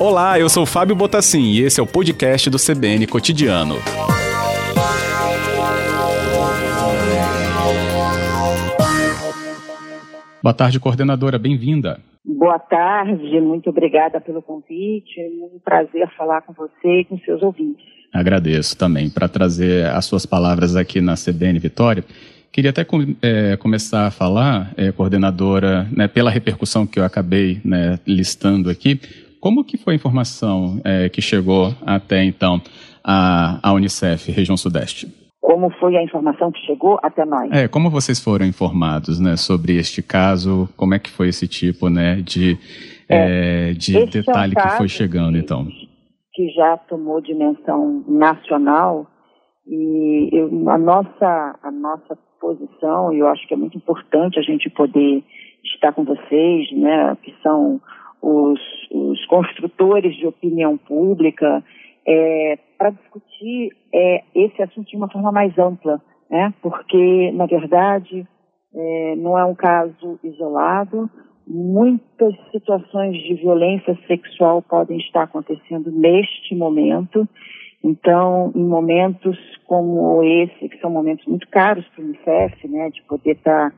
Olá, 0.00 0.40
eu 0.40 0.48
sou 0.48 0.64
Fábio 0.64 0.96
Botassin 0.96 1.42
e 1.42 1.60
esse 1.60 1.78
é 1.78 1.82
o 1.82 1.86
podcast 1.86 2.48
do 2.48 2.56
CBN 2.56 3.06
Cotidiano. 3.06 3.76
Boa 10.42 10.54
tarde, 10.54 10.80
coordenadora, 10.80 11.38
bem-vinda. 11.38 12.00
Boa 12.24 12.58
tarde, 12.58 13.40
muito 13.40 13.70
obrigada 13.70 14.20
pelo 14.20 14.40
convite. 14.40 15.20
É 15.20 15.28
um 15.54 15.60
prazer 15.62 16.08
falar 16.16 16.40
com 16.42 16.52
você 16.54 17.00
e 17.00 17.04
com 17.04 17.18
seus 17.18 17.42
ouvintes. 17.42 17.84
Agradeço 18.12 18.76
também 18.76 19.08
para 19.10 19.28
trazer 19.28 19.86
as 19.86 20.06
suas 20.06 20.26
palavras 20.26 20.74
aqui 20.74 21.00
na 21.00 21.14
CBN 21.14 21.58
Vitória. 21.58 22.04
Queria 22.52 22.70
até 22.70 22.84
é, 23.22 23.56
começar 23.56 24.08
a 24.08 24.10
falar, 24.10 24.72
é, 24.76 24.90
coordenadora, 24.90 25.86
né, 25.96 26.08
pela 26.08 26.30
repercussão 26.30 26.84
que 26.84 26.98
eu 26.98 27.04
acabei 27.04 27.60
né, 27.64 27.98
listando 28.04 28.68
aqui, 28.68 29.00
como 29.40 29.64
que 29.64 29.78
foi 29.78 29.94
a 29.94 29.96
informação 29.96 30.80
é, 30.84 31.08
que 31.08 31.22
chegou 31.22 31.72
até 31.86 32.24
então 32.24 32.60
à, 33.04 33.60
à 33.62 33.72
Unicef, 33.72 34.32
região 34.32 34.56
Sudeste? 34.56 35.06
Como 35.40 35.70
foi 35.78 35.96
a 35.96 36.02
informação 36.02 36.50
que 36.50 36.60
chegou 36.66 36.98
até 37.02 37.24
nós? 37.24 37.50
É, 37.52 37.68
como 37.68 37.88
vocês 37.88 38.22
foram 38.22 38.44
informados, 38.44 39.20
né, 39.20 39.36
sobre 39.36 39.76
este 39.76 40.02
caso? 40.02 40.68
Como 40.76 40.92
é 40.92 40.98
que 40.98 41.08
foi 41.08 41.28
esse 41.28 41.46
tipo, 41.46 41.88
né, 41.88 42.16
de, 42.16 42.58
é, 43.08 43.70
é 43.70 43.72
de 43.74 44.06
detalhe 44.06 44.54
é 44.56 44.60
um 44.60 44.68
que 44.68 44.76
foi 44.76 44.88
chegando, 44.88 45.38
então? 45.38 45.68
Que 46.34 46.48
já 46.50 46.76
tomou 46.76 47.20
dimensão 47.20 48.04
nacional 48.08 49.06
e 49.70 50.28
eu, 50.32 50.68
a 50.68 50.76
nossa 50.76 51.58
a 51.62 51.70
nossa 51.70 52.18
posição, 52.40 53.12
eu 53.12 53.28
acho 53.28 53.46
que 53.46 53.54
é 53.54 53.56
muito 53.56 53.76
importante 53.76 54.38
a 54.38 54.42
gente 54.42 54.68
poder 54.68 55.22
estar 55.64 55.92
com 55.92 56.04
vocês, 56.04 56.72
né, 56.72 57.16
que 57.22 57.34
são 57.42 57.80
os, 58.20 58.60
os 58.90 59.24
construtores 59.26 60.16
de 60.16 60.26
opinião 60.26 60.76
pública, 60.76 61.62
é, 62.06 62.58
para 62.76 62.90
discutir 62.90 63.70
é, 63.92 64.24
esse 64.34 64.62
assunto 64.62 64.88
de 64.88 64.96
uma 64.96 65.08
forma 65.08 65.30
mais 65.30 65.56
ampla, 65.58 66.00
né? 66.30 66.52
porque, 66.62 67.30
na 67.32 67.46
verdade, 67.46 68.26
é, 68.74 69.14
não 69.16 69.38
é 69.38 69.44
um 69.44 69.54
caso 69.54 70.18
isolado, 70.24 71.10
muitas 71.46 72.34
situações 72.52 73.16
de 73.16 73.34
violência 73.34 73.98
sexual 74.06 74.62
podem 74.62 74.98
estar 74.98 75.24
acontecendo 75.24 75.90
neste 75.90 76.54
momento. 76.54 77.28
Então, 77.82 78.52
em 78.54 78.64
momentos 78.64 79.38
como 79.66 80.22
esse, 80.22 80.68
que 80.68 80.78
são 80.80 80.90
momentos 80.90 81.24
muito 81.26 81.48
caros 81.48 81.86
para 81.88 82.02
o 82.02 82.06
Unicef, 82.06 82.68
né, 82.68 82.90
de 82.90 83.02
poder 83.02 83.32
estar 83.32 83.70
tá, 83.70 83.76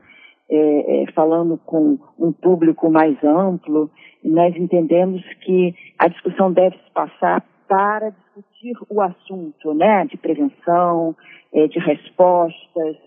é, 0.49 1.03
é, 1.03 1.11
falando 1.13 1.57
com 1.65 1.97
um 2.19 2.31
público 2.31 2.89
mais 2.89 3.21
amplo, 3.23 3.89
nós 4.23 4.55
entendemos 4.55 5.21
que 5.41 5.73
a 5.97 6.07
discussão 6.07 6.51
deve 6.51 6.75
se 6.77 6.91
passar 6.93 7.43
para 7.67 8.09
discutir 8.09 8.75
o 8.89 9.01
assunto, 9.01 9.73
né, 9.73 10.05
de 10.05 10.17
prevenção, 10.17 11.15
é, 11.53 11.67
de 11.67 11.79
respostas, 11.79 12.97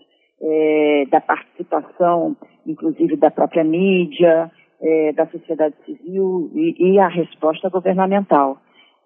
é, 0.41 1.05
da 1.09 1.21
participação, 1.21 2.35
inclusive 2.65 3.15
da 3.15 3.31
própria 3.31 3.63
mídia, 3.63 4.51
é, 4.81 5.11
da 5.13 5.25
sociedade 5.27 5.75
civil 5.85 6.51
e, 6.53 6.91
e, 6.91 6.99
a 6.99 7.07
resposta 7.07 7.69
governamental. 7.69 8.57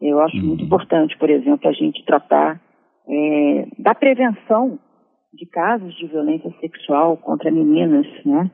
Eu 0.02 0.20
acho 0.20 0.38
uhum. 0.38 0.48
muito 0.48 0.64
importante, 0.64 1.18
por 1.18 1.30
exemplo, 1.30 1.70
a 1.70 1.74
gente 1.74 2.04
tratar 2.06 2.60
é, 3.08 3.68
da 3.78 3.94
prevenção 3.94 4.80
de 5.34 5.46
casos 5.46 5.94
de 5.96 6.08
violência 6.08 6.52
sexual 6.60 7.18
contra 7.18 7.52
meninas, 7.52 8.08
né? 8.26 8.52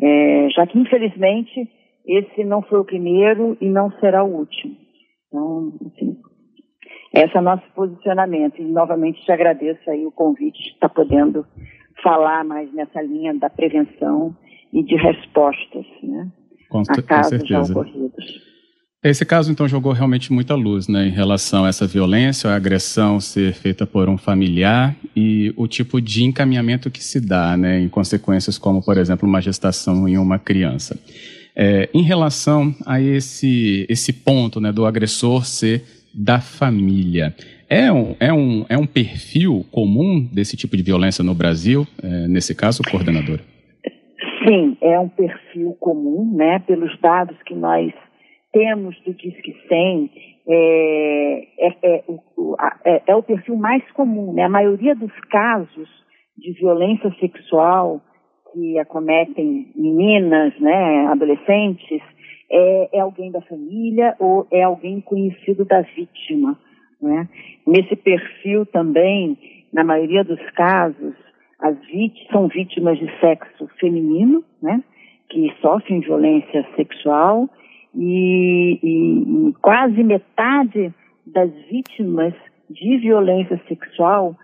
É, 0.00 0.48
já 0.50 0.66
que 0.66 0.78
infelizmente 0.78 1.68
esse 2.06 2.44
não 2.44 2.62
foi 2.62 2.80
o 2.80 2.84
primeiro 2.84 3.56
e 3.60 3.68
não 3.68 3.90
será 4.00 4.24
o 4.24 4.38
último. 4.38 4.76
Então, 5.26 5.72
enfim, 5.86 6.16
esse 7.14 7.36
é 7.36 7.40
o 7.40 7.42
nosso 7.42 7.64
posicionamento. 7.74 8.60
E 8.60 8.64
novamente 8.64 9.22
te 9.24 9.32
agradeço 9.32 9.90
aí 9.90 10.06
o 10.06 10.12
convite 10.12 10.62
de 10.62 10.70
estar 10.70 10.88
podendo 10.88 11.46
falar 12.02 12.44
mais 12.44 12.72
nessa 12.72 13.02
linha 13.02 13.34
da 13.34 13.50
prevenção 13.50 14.34
e 14.72 14.82
de 14.82 14.96
respostas, 14.96 15.86
né? 16.02 16.30
Com, 16.70 16.80
a 16.80 17.02
casos 17.02 17.46
já 17.46 17.62
ocorridos. 17.62 18.47
Esse 19.02 19.24
caso, 19.24 19.52
então, 19.52 19.68
jogou 19.68 19.92
realmente 19.92 20.32
muita 20.32 20.56
luz 20.56 20.88
né, 20.88 21.06
em 21.06 21.10
relação 21.10 21.64
a 21.64 21.68
essa 21.68 21.86
violência, 21.86 22.50
a 22.50 22.56
agressão 22.56 23.20
ser 23.20 23.54
feita 23.54 23.86
por 23.86 24.08
um 24.08 24.18
familiar 24.18 24.96
e 25.14 25.52
o 25.56 25.68
tipo 25.68 26.00
de 26.00 26.24
encaminhamento 26.24 26.90
que 26.90 27.02
se 27.02 27.20
dá 27.20 27.56
né, 27.56 27.78
em 27.78 27.88
consequências 27.88 28.58
como, 28.58 28.84
por 28.84 28.98
exemplo, 28.98 29.28
uma 29.28 29.40
gestação 29.40 30.08
em 30.08 30.18
uma 30.18 30.36
criança. 30.36 30.98
É, 31.54 31.88
em 31.94 32.02
relação 32.02 32.74
a 32.84 33.00
esse, 33.00 33.86
esse 33.88 34.12
ponto 34.12 34.60
né, 34.60 34.72
do 34.72 34.84
agressor 34.84 35.46
ser 35.46 35.84
da 36.12 36.40
família, 36.40 37.32
é 37.70 37.92
um, 37.92 38.16
é, 38.18 38.32
um, 38.32 38.66
é 38.68 38.76
um 38.76 38.86
perfil 38.86 39.64
comum 39.70 40.28
desse 40.32 40.56
tipo 40.56 40.76
de 40.76 40.82
violência 40.82 41.22
no 41.22 41.34
Brasil, 41.34 41.86
é, 42.02 42.26
nesse 42.26 42.52
caso, 42.52 42.82
coordenadora? 42.82 43.42
Sim, 44.44 44.76
é 44.80 44.98
um 44.98 45.08
perfil 45.08 45.76
comum, 45.78 46.34
né, 46.34 46.58
pelos 46.66 46.98
dados 47.00 47.36
que 47.46 47.54
nós 47.54 47.92
temos 48.52 48.98
do 49.02 49.12
Disque 49.14 49.54
100 49.68 50.10
é, 50.48 51.48
é, 51.58 51.76
é, 51.82 52.04
é, 52.84 53.02
é, 53.06 53.16
o 53.16 53.22
perfil 53.22 53.56
mais 53.56 53.82
comum. 53.92 54.32
Né? 54.32 54.44
A 54.44 54.48
maioria 54.48 54.94
dos 54.94 55.12
casos 55.30 55.88
de 56.36 56.52
violência 56.52 57.14
sexual 57.20 58.00
que 58.52 58.78
acometem 58.78 59.70
meninas, 59.76 60.58
né, 60.58 61.06
adolescentes, 61.08 62.00
é, 62.50 62.96
é 62.96 63.00
alguém 63.00 63.30
da 63.30 63.42
família 63.42 64.16
ou 64.18 64.46
é 64.50 64.62
alguém 64.62 65.00
conhecido 65.02 65.64
da 65.66 65.82
vítima. 65.82 66.58
Né? 67.00 67.28
Nesse 67.66 67.94
perfil 67.94 68.64
também, 68.66 69.36
na 69.72 69.84
maioria 69.84 70.24
dos 70.24 70.40
casos, 70.52 71.14
as 71.60 71.78
vítimas 71.86 72.28
são 72.30 72.48
vítimas 72.48 72.98
de 72.98 73.10
sexo 73.20 73.68
feminino, 73.78 74.42
né, 74.62 74.82
que 75.28 75.52
sofrem 75.60 76.00
violência 76.00 76.66
sexual 76.76 77.50
e, 77.98 78.78
e, 78.80 79.52
quase 79.60 80.04
metade 80.04 80.94
das 81.26 81.50
vítimas 81.68 82.32
de 82.70 82.98
violência 82.98 83.60
sexual 83.66 84.36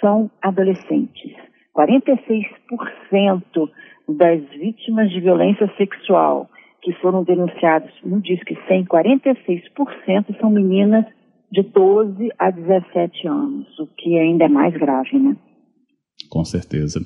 são 0.00 0.30
adolescentes. 0.40 1.32
46% 1.76 3.68
das 4.08 4.40
vítimas 4.50 5.10
de 5.10 5.20
violência 5.20 5.70
sexual 5.76 6.48
que 6.82 6.92
foram 6.94 7.24
denunciadas 7.24 7.90
no 8.04 8.20
Disque 8.20 8.56
100, 8.68 8.84
46% 8.84 10.40
são 10.40 10.50
meninas 10.50 11.04
de 11.50 11.62
12 11.62 12.30
a 12.38 12.50
17 12.50 13.28
anos, 13.28 13.78
o 13.78 13.86
que 13.86 14.18
ainda 14.18 14.44
é 14.44 14.48
mais 14.48 14.74
grave, 14.74 15.18
né? 15.18 15.36
Com 16.30 16.44
certeza 16.44 17.00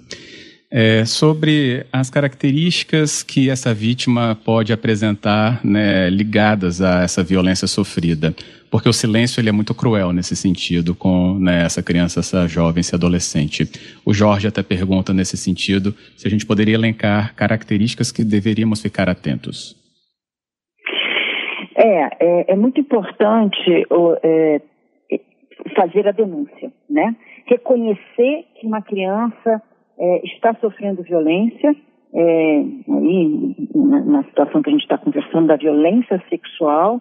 é, 0.71 1.05
sobre 1.05 1.87
as 1.93 2.11
características 2.11 3.23
que 3.23 3.49
essa 3.49 3.73
vítima 3.73 4.37
pode 4.45 4.73
apresentar 4.73 5.65
né, 5.65 6.11
ligadas 6.11 6.83
a 6.83 7.03
essa 7.03 7.23
violência 7.23 7.67
sofrida. 7.67 8.35
Porque 8.71 8.89
o 8.89 8.93
silêncio 8.93 9.41
ele 9.41 9.49
é 9.49 9.53
muito 9.53 9.75
cruel 9.75 10.13
nesse 10.13 10.37
sentido 10.37 10.95
com 10.95 11.39
né, 11.39 11.65
essa 11.65 11.83
criança, 11.83 12.21
essa 12.21 12.47
jovem, 12.47 12.83
esse 12.83 12.95
adolescente. 12.95 13.65
O 14.05 14.13
Jorge 14.13 14.47
até 14.47 14.63
pergunta 14.63 15.15
nesse 15.15 15.39
sentido 15.39 15.95
se 16.17 16.29
a 16.29 16.31
gente 16.31 16.45
poderia 16.45 16.75
elencar 16.75 17.35
características 17.35 18.13
que 18.13 18.23
deveríamos 18.23 18.83
ficar 18.83 19.09
atentos. 19.09 19.75
É, 21.75 22.09
é, 22.21 22.53
é 22.53 22.57
muito 22.57 22.79
importante 22.79 23.87
é, 24.23 24.61
fazer 25.75 26.07
a 26.07 26.13
denúncia, 26.13 26.71
né? 26.91 27.17
Reconhecer 27.47 28.45
que 28.61 28.67
uma 28.67 28.83
criança 28.83 29.63
é, 29.99 30.27
está 30.27 30.55
sofrendo 30.61 31.03
violência, 31.03 31.75
é, 32.15 32.65
aí, 32.89 33.55
na, 33.75 34.01
na, 34.01 34.25
situação 34.25 34.63
que 34.63 34.71
a 34.71 34.73
gente 34.73 34.83
está 34.83 34.97
conversando, 34.97 35.49
da 35.49 35.57
violência 35.57 36.23
sexual, 36.29 37.01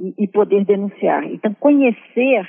e, 0.00 0.14
e 0.18 0.28
poder 0.28 0.64
denunciar. 0.64 1.24
Então, 1.24 1.54
conhecer 1.54 2.48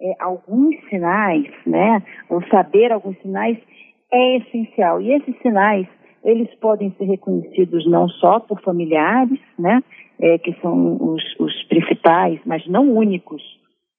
é, 0.00 0.14
alguns 0.20 0.76
sinais, 0.88 1.46
né, 1.66 2.02
ou 2.28 2.42
saber 2.48 2.92
alguns 2.92 3.18
sinais, 3.18 3.58
é 4.12 4.36
essencial. 4.38 5.00
E 5.00 5.12
esses 5.12 5.36
sinais, 5.40 5.86
eles 6.24 6.52
podem 6.56 6.90
ser 6.98 7.04
reconhecidos 7.04 7.86
não 7.90 8.08
só 8.08 8.40
por 8.40 8.60
familiares, 8.62 9.38
né, 9.58 9.82
é, 10.20 10.38
que 10.38 10.54
são 10.60 10.96
os, 11.00 11.22
os, 11.38 11.62
principais, 11.64 12.40
mas 12.44 12.66
não 12.66 12.90
únicos 12.90 13.42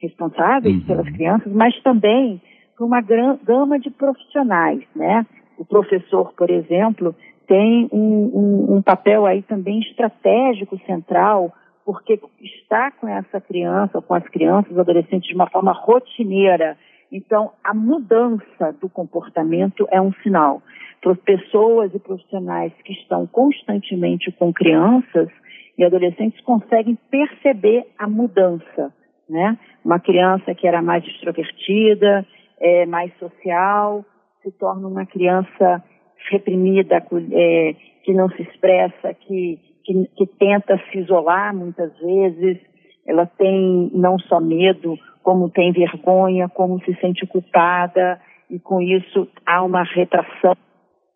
responsáveis 0.02 0.76
uhum. 0.76 0.86
pelas 0.86 1.10
crianças, 1.10 1.52
mas 1.52 1.80
também 1.82 2.42
por 2.78 2.86
uma 2.86 3.02
gama 3.02 3.80
de 3.80 3.90
profissionais, 3.90 4.84
né? 4.96 5.26
O 5.58 5.66
professor, 5.66 6.32
por 6.34 6.50
exemplo, 6.50 7.16
tem 7.48 7.90
um, 7.92 7.98
um, 7.98 8.76
um 8.76 8.82
papel 8.82 9.26
aí 9.26 9.42
também 9.42 9.80
estratégico 9.80 10.78
central, 10.86 11.52
porque 11.84 12.20
está 12.40 12.92
com 12.92 13.08
essa 13.08 13.42
criança, 13.42 14.02
com 14.02 14.14
as 14.14 14.28
crianças, 14.28 14.78
adolescentes, 14.78 15.28
de 15.28 15.36
uma 15.36 15.50
forma 15.50 15.72
rotineira, 15.72 16.78
Então, 17.12 17.52
a 17.64 17.74
mudança 17.74 18.76
do 18.82 18.90
comportamento 18.90 19.88
é 19.90 20.00
um 20.00 20.12
sinal. 20.22 20.62
Para 21.02 21.16
pessoas 21.16 21.94
e 21.96 22.00
profissionais 22.00 22.74
que 22.84 22.92
estão 22.92 23.26
constantemente 23.26 24.32
com 24.34 24.52
crianças 24.52 25.30
e 25.78 25.86
adolescentes 25.86 26.42
conseguem 26.42 26.98
perceber 27.10 27.86
a 27.98 28.08
mudança, 28.10 28.94
né? 29.30 29.58
Uma 29.86 30.00
criança 30.00 30.54
que 30.54 30.68
era 30.68 30.82
mais 30.82 31.06
extrovertida, 31.06 32.26
é, 32.59 32.86
mais 32.86 33.15
social, 33.18 34.06
se 34.44 34.51
torna 34.51 34.88
uma 34.88 35.06
criança 35.06 35.83
reprimida, 36.30 36.98
é, 37.31 37.75
que 38.04 38.13
não 38.13 38.30
se 38.30 38.42
expressa, 38.42 39.13
que, 39.13 39.59
que, 39.83 40.06
que 40.15 40.25
tenta 40.39 40.80
se 40.92 41.00
isolar 41.00 41.56
muitas 41.56 41.98
vezes, 42.00 42.57
ela 43.06 43.25
tem 43.25 43.89
não 43.94 44.19
só 44.19 44.39
medo, 44.39 44.98
como 45.24 45.50
tem 45.50 45.71
vergonha, 45.71 46.50
como 46.50 46.80
se 46.83 46.94
sente 46.95 47.25
culpada, 47.27 48.19
e 48.50 48.59
com 48.59 48.81
isso 48.81 49.27
há 49.45 49.63
uma 49.63 49.83
retração 49.83 50.56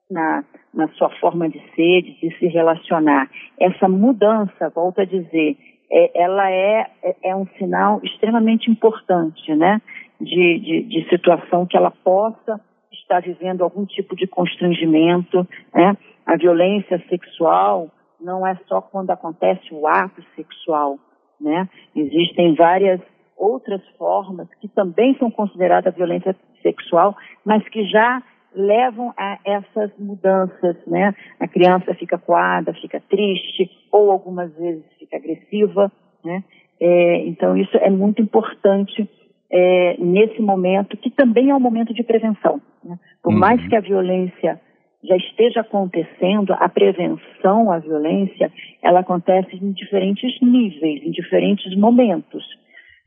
na, 0.09 0.43
na 0.73 0.87
sua 0.89 1.09
forma 1.19 1.49
de 1.49 1.59
ser, 1.75 2.01
de 2.01 2.37
se 2.37 2.47
relacionar. 2.47 3.29
Essa 3.59 3.87
mudança, 3.87 4.69
volto 4.73 4.99
a 4.99 5.05
dizer, 5.05 5.57
é, 5.91 6.23
ela 6.23 6.49
é, 6.49 6.87
é, 7.03 7.15
é 7.29 7.35
um 7.35 7.45
sinal 7.57 7.99
extremamente 8.03 8.69
importante, 8.69 9.53
né? 9.55 9.81
De, 10.23 10.59
de, 10.59 10.81
de, 10.83 11.09
situação 11.09 11.65
que 11.65 11.75
ela 11.75 11.91
possa 11.91 12.61
estar 12.91 13.21
vivendo 13.21 13.63
algum 13.63 13.85
tipo 13.85 14.15
de 14.15 14.27
constrangimento, 14.27 15.47
né? 15.73 15.97
A 16.25 16.37
violência 16.37 17.01
sexual 17.09 17.89
não 18.19 18.45
é 18.45 18.55
só 18.67 18.81
quando 18.81 19.09
acontece 19.09 19.73
o 19.73 19.87
ato 19.87 20.23
sexual, 20.35 20.99
né? 21.39 21.67
Existem 21.95 22.55
várias 22.55 23.01
outras 23.35 23.81
formas 23.97 24.47
que 24.59 24.67
também 24.67 25.15
são 25.17 25.31
consideradas 25.31 25.95
violência 25.95 26.35
sexual, 26.61 27.15
mas 27.43 27.67
que 27.69 27.83
já 27.85 28.21
levam 28.53 29.13
a 29.17 29.39
essas 29.45 29.91
mudanças, 29.97 30.75
né? 30.85 31.15
A 31.39 31.47
criança 31.47 31.93
fica 31.95 32.17
coada, 32.17 32.73
fica 32.73 33.01
triste, 33.09 33.69
ou 33.91 34.11
algumas 34.11 34.53
vezes 34.55 34.83
fica 34.99 35.17
agressiva, 35.17 35.91
né? 36.23 36.43
É, 36.79 37.25
então 37.27 37.55
isso 37.55 37.77
é 37.77 37.89
muito 37.89 38.21
importante 38.21 39.09
é, 39.51 39.95
nesse 39.99 40.41
momento, 40.41 40.95
que 40.97 41.09
também 41.09 41.49
é 41.49 41.55
um 41.55 41.59
momento 41.59 41.93
de 41.93 42.03
prevenção. 42.03 42.61
Né? 42.83 42.97
Por 43.21 43.33
uhum. 43.33 43.39
mais 43.39 43.65
que 43.67 43.75
a 43.75 43.81
violência 43.81 44.59
já 45.03 45.17
esteja 45.17 45.61
acontecendo, 45.61 46.53
a 46.53 46.69
prevenção 46.69 47.71
à 47.71 47.79
violência, 47.79 48.51
ela 48.81 48.99
acontece 48.99 49.55
em 49.55 49.71
diferentes 49.71 50.39
níveis, 50.41 51.03
em 51.03 51.11
diferentes 51.11 51.75
momentos. 51.75 52.43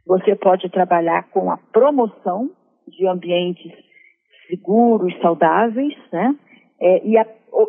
Você 0.06 0.35
pode 0.35 0.69
trabalhar 0.69 1.31
com 1.31 1.50
a 1.50 1.56
promoção 1.56 2.50
de 2.87 3.06
ambientes 3.06 3.73
seguros, 4.49 5.14
saudáveis, 5.23 5.94
né? 6.12 6.35
É, 6.81 7.06
e, 7.06 7.17
a, 7.17 7.26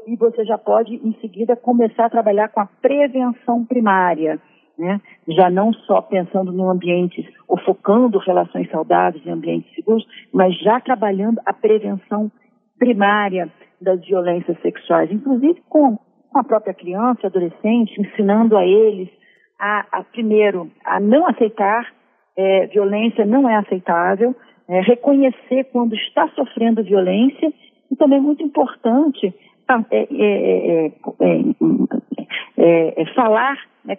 e 0.07 0.15
você 0.17 0.43
já 0.43 0.57
pode, 0.57 0.95
em 0.95 1.13
seguida, 1.21 1.55
começar 1.55 2.05
a 2.05 2.09
trabalhar 2.09 2.49
com 2.49 2.59
a 2.59 2.65
prevenção 2.65 3.63
primária, 3.63 4.39
né? 4.77 4.99
Já 5.27 5.49
não 5.49 5.73
só 5.73 6.01
pensando 6.01 6.51
no 6.51 6.69
ambiente, 6.69 7.27
ou 7.47 7.57
focando 7.59 8.19
relações 8.19 8.69
saudáveis 8.69 9.25
em 9.25 9.31
ambientes 9.31 9.73
seguros, 9.73 10.05
mas 10.33 10.57
já 10.59 10.79
trabalhando 10.79 11.39
a 11.45 11.53
prevenção 11.53 12.31
primária 12.77 13.51
das 13.81 14.01
violências 14.05 14.59
sexuais, 14.61 15.11
inclusive 15.11 15.61
com, 15.69 15.97
a 16.33 16.43
própria 16.43 16.73
criança 16.73 17.21
e 17.23 17.27
adolescente, 17.27 17.99
ensinando 17.99 18.57
a 18.57 18.65
eles 18.65 19.09
a, 19.57 19.85
a 19.91 20.03
primeiro, 20.03 20.69
a 20.83 20.99
não 20.99 21.25
aceitar 21.25 21.87
é, 22.37 22.67
violência 22.67 23.25
não 23.25 23.49
é 23.49 23.55
aceitável, 23.55 24.35
é, 24.67 24.81
reconhecer 24.81 25.65
quando 25.71 25.95
está 25.95 26.27
sofrendo 26.35 26.83
violência 26.83 27.53
e 27.89 27.95
também 27.95 28.19
muito 28.19 28.43
importante 28.43 29.33
é, 29.91 30.07
é, 30.11 30.91
é, 32.57 33.05
falar, 33.13 33.57
né, 33.83 33.97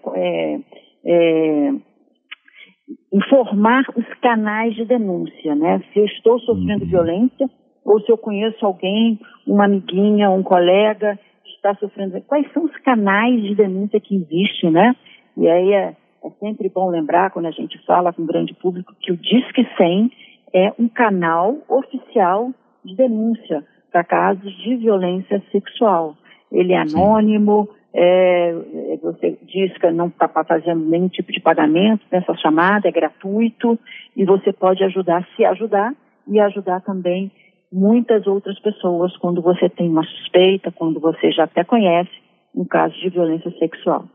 informar 3.12 3.84
os 3.96 4.06
canais 4.20 4.74
de 4.74 4.84
denúncia, 4.84 5.54
né? 5.54 5.82
Se 5.92 5.98
eu 5.98 6.04
estou 6.04 6.38
sofrendo 6.40 6.84
uhum. 6.84 6.90
violência 6.90 7.50
ou 7.84 8.00
se 8.00 8.10
eu 8.10 8.18
conheço 8.18 8.64
alguém, 8.64 9.18
uma 9.46 9.64
amiguinha, 9.64 10.30
um 10.30 10.42
colega 10.42 11.18
que 11.44 11.50
está 11.52 11.74
sofrendo, 11.76 12.20
quais 12.22 12.50
são 12.52 12.64
os 12.64 12.76
canais 12.78 13.42
de 13.42 13.54
denúncia 13.54 14.00
que 14.00 14.16
existem, 14.16 14.70
né? 14.70 14.94
E 15.36 15.48
aí 15.48 15.72
é, 15.72 15.96
é 16.24 16.30
sempre 16.40 16.68
bom 16.68 16.90
lembrar, 16.90 17.30
quando 17.30 17.46
a 17.46 17.52
gente 17.52 17.78
fala 17.86 18.12
com 18.12 18.22
o 18.22 18.26
grande 18.26 18.54
público, 18.54 18.94
que 19.00 19.12
o 19.12 19.16
Disque 19.16 19.66
100 19.76 20.10
é 20.52 20.72
um 20.78 20.88
canal 20.88 21.56
oficial 21.68 22.50
de 22.84 22.96
denúncia 22.96 23.64
para 23.90 24.04
casos 24.04 24.52
de 24.58 24.76
violência 24.76 25.42
sexual. 25.50 26.16
Ele 26.50 26.72
é 26.72 26.78
anônimo, 26.78 27.68
é, 27.92 28.50
é, 28.50 28.96
você 29.02 29.38
diz 29.42 29.76
que 29.78 29.90
não 29.90 30.08
está 30.08 30.28
fazendo 30.28 30.84
nenhum 30.84 31.08
tipo 31.08 31.32
de 31.32 31.40
pagamento 31.40 32.04
nessa 32.12 32.34
chamada, 32.34 32.88
é 32.88 32.92
gratuito, 32.92 33.78
e 34.14 34.24
você 34.24 34.52
pode 34.52 34.84
ajudar, 34.84 35.26
se 35.34 35.44
ajudar, 35.44 35.94
e 36.28 36.40
ajudar 36.40 36.80
também 36.80 37.30
muitas 37.72 38.26
outras 38.26 38.58
pessoas 38.60 39.16
quando 39.18 39.40
você 39.40 39.68
tem 39.68 39.88
uma 39.88 40.02
suspeita, 40.04 40.72
quando 40.72 41.00
você 41.00 41.30
já 41.30 41.44
até 41.44 41.64
conhece 41.64 42.10
um 42.54 42.64
caso 42.64 42.94
de 42.94 43.10
violência 43.10 43.50
sexual. 43.58 44.06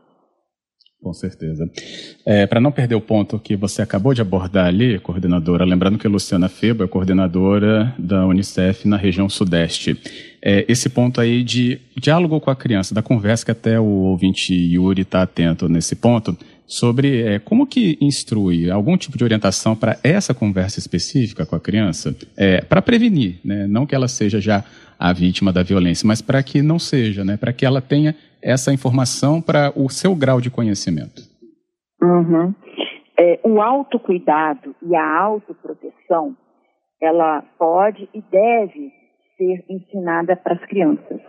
Com 1.02 1.12
certeza. 1.12 1.68
É, 2.24 2.46
Para 2.46 2.60
não 2.60 2.70
perder 2.70 2.94
o 2.94 3.00
ponto 3.00 3.36
que 3.36 3.56
você 3.56 3.82
acabou 3.82 4.14
de 4.14 4.22
abordar 4.22 4.66
ali, 4.66 5.00
coordenadora, 5.00 5.64
lembrando 5.64 5.98
que 5.98 6.06
a 6.06 6.10
Luciana 6.10 6.48
Febo 6.48 6.84
é 6.84 6.86
coordenadora 6.86 7.92
da 7.98 8.24
Unicef 8.24 8.86
na 8.86 8.96
região 8.96 9.28
Sudeste. 9.28 9.98
É, 10.40 10.64
esse 10.68 10.88
ponto 10.88 11.20
aí 11.20 11.42
de 11.42 11.80
diálogo 11.96 12.40
com 12.40 12.50
a 12.50 12.56
criança, 12.56 12.94
da 12.94 13.02
conversa 13.02 13.44
que 13.44 13.50
até 13.50 13.80
o 13.80 13.84
ouvinte 13.84 14.54
Yuri 14.54 15.02
está 15.02 15.22
atento 15.22 15.68
nesse 15.68 15.96
ponto, 15.96 16.38
sobre 16.68 17.22
é, 17.22 17.38
como 17.40 17.66
que 17.66 17.98
instrui 18.00 18.70
algum 18.70 18.96
tipo 18.96 19.18
de 19.18 19.24
orientação 19.24 19.74
para 19.74 19.98
essa 20.04 20.32
conversa 20.32 20.78
específica 20.78 21.44
com 21.44 21.56
a 21.56 21.60
criança, 21.60 22.16
é, 22.36 22.60
para 22.60 22.80
prevenir, 22.80 23.40
né? 23.44 23.66
não 23.66 23.84
que 23.86 23.94
ela 23.94 24.06
seja 24.06 24.40
já 24.40 24.64
a 25.02 25.12
vítima 25.12 25.52
da 25.52 25.64
violência, 25.64 26.06
mas 26.06 26.22
para 26.22 26.40
que 26.44 26.62
não 26.62 26.78
seja, 26.78 27.24
né? 27.24 27.36
para 27.36 27.52
que 27.52 27.66
ela 27.66 27.80
tenha 27.80 28.14
essa 28.40 28.72
informação 28.72 29.42
para 29.42 29.72
o 29.74 29.90
seu 29.90 30.14
grau 30.14 30.40
de 30.40 30.48
conhecimento? 30.48 31.22
Uhum. 32.00 32.54
É, 33.18 33.40
o 33.42 33.60
autocuidado 33.60 34.76
e 34.80 34.94
a 34.94 35.18
autoproteção, 35.18 36.36
ela 37.00 37.42
pode 37.58 38.08
e 38.14 38.22
deve 38.30 38.92
ser 39.36 39.64
ensinada 39.68 40.36
para 40.36 40.54
as 40.54 40.64
crianças, 40.66 41.20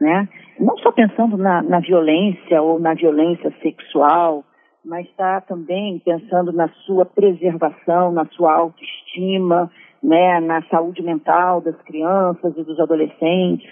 né? 0.00 0.28
Não 0.60 0.78
só 0.78 0.92
pensando 0.92 1.36
na, 1.36 1.62
na 1.62 1.80
violência 1.80 2.62
ou 2.62 2.78
na 2.78 2.94
violência 2.94 3.52
sexual, 3.60 4.44
mas 4.84 5.04
está 5.08 5.40
também 5.40 5.98
pensando 5.98 6.52
na 6.52 6.68
sua 6.86 7.04
preservação, 7.04 8.12
na 8.12 8.24
sua 8.26 8.54
autoestima, 8.54 9.68
né, 10.02 10.40
na 10.40 10.62
saúde 10.70 11.02
mental 11.02 11.60
das 11.60 11.76
crianças 11.82 12.56
e 12.56 12.62
dos 12.62 12.78
adolescentes. 12.78 13.68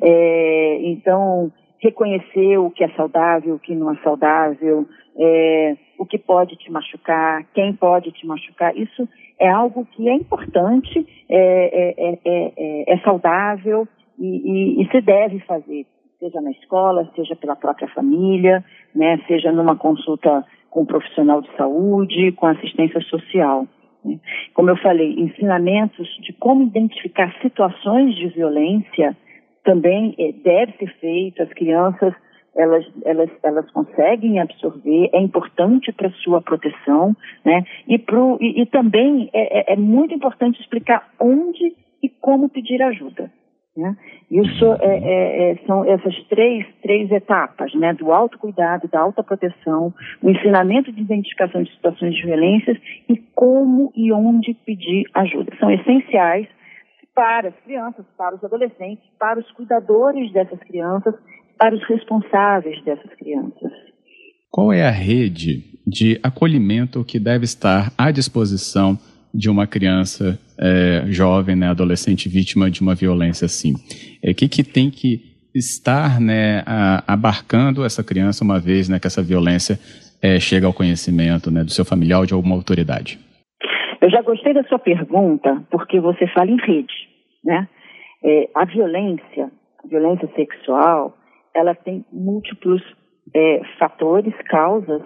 É, 0.00 0.78
então, 0.82 1.50
reconhecer 1.80 2.58
o 2.58 2.70
que 2.70 2.84
é 2.84 2.88
saudável, 2.90 3.54
o 3.54 3.58
que 3.58 3.74
não 3.74 3.92
é 3.92 3.96
saudável, 4.02 4.86
é, 5.18 5.76
o 5.98 6.04
que 6.04 6.18
pode 6.18 6.56
te 6.56 6.70
machucar, 6.70 7.44
quem 7.54 7.72
pode 7.72 8.12
te 8.12 8.26
machucar. 8.26 8.76
Isso 8.76 9.08
é 9.38 9.48
algo 9.48 9.86
que 9.92 10.08
é 10.08 10.14
importante, 10.14 11.06
é, 11.28 11.94
é, 11.98 12.18
é, 12.24 12.94
é 12.94 12.98
saudável 12.98 13.86
e, 14.18 14.26
e, 14.26 14.82
e, 14.82 14.88
se 14.90 15.00
deve 15.00 15.40
fazer, 15.40 15.86
seja 16.18 16.40
na 16.40 16.50
escola, 16.50 17.10
seja 17.14 17.36
pela 17.36 17.56
própria 17.56 17.88
família, 17.88 18.64
né, 18.94 19.20
seja 19.26 19.52
numa 19.52 19.76
consulta 19.76 20.44
com 20.70 20.82
um 20.82 20.86
profissional 20.86 21.40
de 21.40 21.54
saúde, 21.56 22.32
com 22.32 22.46
assistência 22.46 23.00
social. 23.02 23.66
Né. 24.06 24.18
Como 24.54 24.70
eu 24.70 24.76
falei, 24.76 25.14
ensinamentos 25.18 26.08
de 26.22 26.32
como 26.32 26.62
identificar 26.62 27.34
situações 27.42 28.14
de 28.14 28.28
violência 28.28 29.16
também 29.64 30.14
é, 30.18 30.32
deve 30.32 30.72
ser 30.78 30.94
feito, 30.98 31.42
as 31.42 31.48
crianças 31.50 32.14
elas, 32.56 32.86
elas, 33.04 33.30
elas 33.42 33.70
conseguem 33.70 34.40
absorver, 34.40 35.10
é 35.12 35.20
importante 35.20 35.92
para 35.92 36.10
sua 36.22 36.40
proteção, 36.40 37.14
né? 37.44 37.62
E, 37.86 37.98
pro, 37.98 38.38
e, 38.40 38.62
e 38.62 38.66
também 38.66 39.28
é, 39.32 39.72
é, 39.72 39.74
é, 39.74 39.76
muito 39.76 40.14
importante 40.14 40.60
explicar 40.60 41.06
onde 41.20 41.74
e 42.02 42.08
como 42.08 42.48
pedir 42.48 42.82
ajuda. 42.82 43.30
Né? 43.76 43.94
Isso 44.30 44.64
é, 44.80 44.98
é, 44.98 45.50
é, 45.50 45.56
são 45.66 45.84
essas 45.84 46.16
três, 46.28 46.66
três 46.82 47.10
etapas, 47.10 47.74
né? 47.74 47.92
Do 47.92 48.10
autocuidado, 48.10 48.88
da 48.88 49.00
autoproteção, 49.00 49.92
o 50.22 50.30
ensinamento 50.30 50.90
de 50.90 51.02
identificação 51.02 51.62
de 51.62 51.70
situações 51.72 52.14
de 52.14 52.22
violências 52.22 52.78
e 53.08 53.16
como 53.34 53.92
e 53.94 54.10
onde 54.12 54.54
pedir 54.64 55.04
ajuda. 55.14 55.52
São 55.60 55.70
essenciais 55.70 56.48
para 57.14 57.48
as 57.48 57.54
crianças, 57.64 58.04
para 58.16 58.34
os 58.34 58.44
adolescentes, 58.44 59.04
para 59.18 59.38
os 59.38 59.50
cuidadores 59.52 60.32
dessas 60.32 60.58
crianças, 60.60 61.14
para 61.58 61.74
os 61.74 61.82
responsáveis 61.86 62.82
dessas 62.82 63.12
crianças. 63.14 63.72
Qual 64.50 64.72
é 64.72 64.86
a 64.86 64.90
rede 64.90 65.64
de 65.86 66.18
acolhimento 66.22 67.04
que 67.04 67.20
deve 67.20 67.44
estar 67.44 67.92
à 67.96 68.10
disposição 68.10 68.98
de 69.34 69.50
uma 69.50 69.66
criança 69.66 70.38
é, 70.58 71.04
jovem, 71.06 71.56
né, 71.56 71.68
adolescente 71.68 72.28
vítima 72.28 72.70
de 72.70 72.80
uma 72.80 72.94
violência 72.94 73.46
assim? 73.46 73.74
O 73.74 74.30
é, 74.30 74.34
que, 74.34 74.48
que 74.48 74.62
tem 74.62 74.90
que 74.90 75.20
estar 75.54 76.20
né, 76.20 76.62
a, 76.66 77.12
abarcando 77.12 77.84
essa 77.84 78.04
criança 78.04 78.44
uma 78.44 78.58
vez 78.58 78.88
né, 78.88 78.98
que 78.98 79.06
essa 79.06 79.22
violência 79.22 79.78
é, 80.22 80.38
chega 80.38 80.66
ao 80.66 80.72
conhecimento 80.72 81.50
né, 81.50 81.64
do 81.64 81.70
seu 81.70 81.84
familiar 81.84 82.20
ou 82.20 82.26
de 82.26 82.34
alguma 82.34 82.54
autoridade? 82.54 83.18
Eu 84.00 84.10
já 84.10 84.22
gostei 84.22 84.52
da 84.52 84.62
sua 84.64 84.78
pergunta 84.78 85.62
porque 85.70 86.00
você 86.00 86.26
fala 86.28 86.50
em 86.50 86.60
rede, 86.60 86.94
né? 87.44 87.68
É, 88.24 88.48
a 88.54 88.64
violência, 88.64 89.50
a 89.82 89.88
violência 89.88 90.28
sexual, 90.34 91.16
ela 91.54 91.74
tem 91.74 92.04
múltiplos 92.12 92.82
é, 93.34 93.60
fatores, 93.78 94.34
causas 94.48 95.02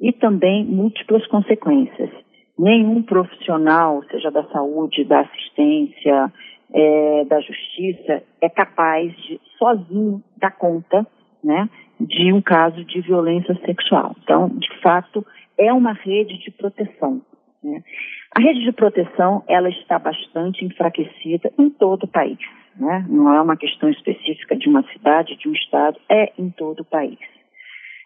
e 0.00 0.12
também 0.12 0.64
múltiplas 0.64 1.26
consequências. 1.28 2.10
Nenhum 2.58 3.02
profissional, 3.02 4.02
seja 4.10 4.30
da 4.30 4.44
saúde, 4.44 5.04
da 5.04 5.20
assistência, 5.20 6.32
é, 6.72 7.24
da 7.24 7.40
justiça, 7.40 8.22
é 8.40 8.48
capaz 8.48 9.14
de 9.16 9.40
sozinho 9.58 10.22
dar 10.36 10.52
conta, 10.52 11.06
né, 11.42 11.68
de 12.00 12.32
um 12.32 12.40
caso 12.40 12.84
de 12.84 13.00
violência 13.00 13.54
sexual. 13.64 14.14
Então, 14.22 14.48
de 14.48 14.80
fato, 14.80 15.24
é 15.58 15.72
uma 15.72 15.92
rede 15.92 16.38
de 16.38 16.50
proteção. 16.50 17.22
Né? 17.62 17.82
A 18.34 18.40
rede 18.40 18.64
de 18.64 18.72
proteção 18.72 19.42
ela 19.48 19.68
está 19.68 19.98
bastante 19.98 20.64
enfraquecida 20.64 21.52
em 21.58 21.70
todo 21.70 22.04
o 22.04 22.08
país. 22.08 22.38
Né? 22.76 23.04
Não 23.08 23.32
é 23.32 23.40
uma 23.40 23.56
questão 23.56 23.88
específica 23.88 24.56
de 24.56 24.68
uma 24.68 24.82
cidade, 24.92 25.36
de 25.36 25.48
um 25.48 25.52
estado, 25.52 25.98
é 26.08 26.32
em 26.38 26.50
todo 26.50 26.80
o 26.80 26.84
país. 26.84 27.18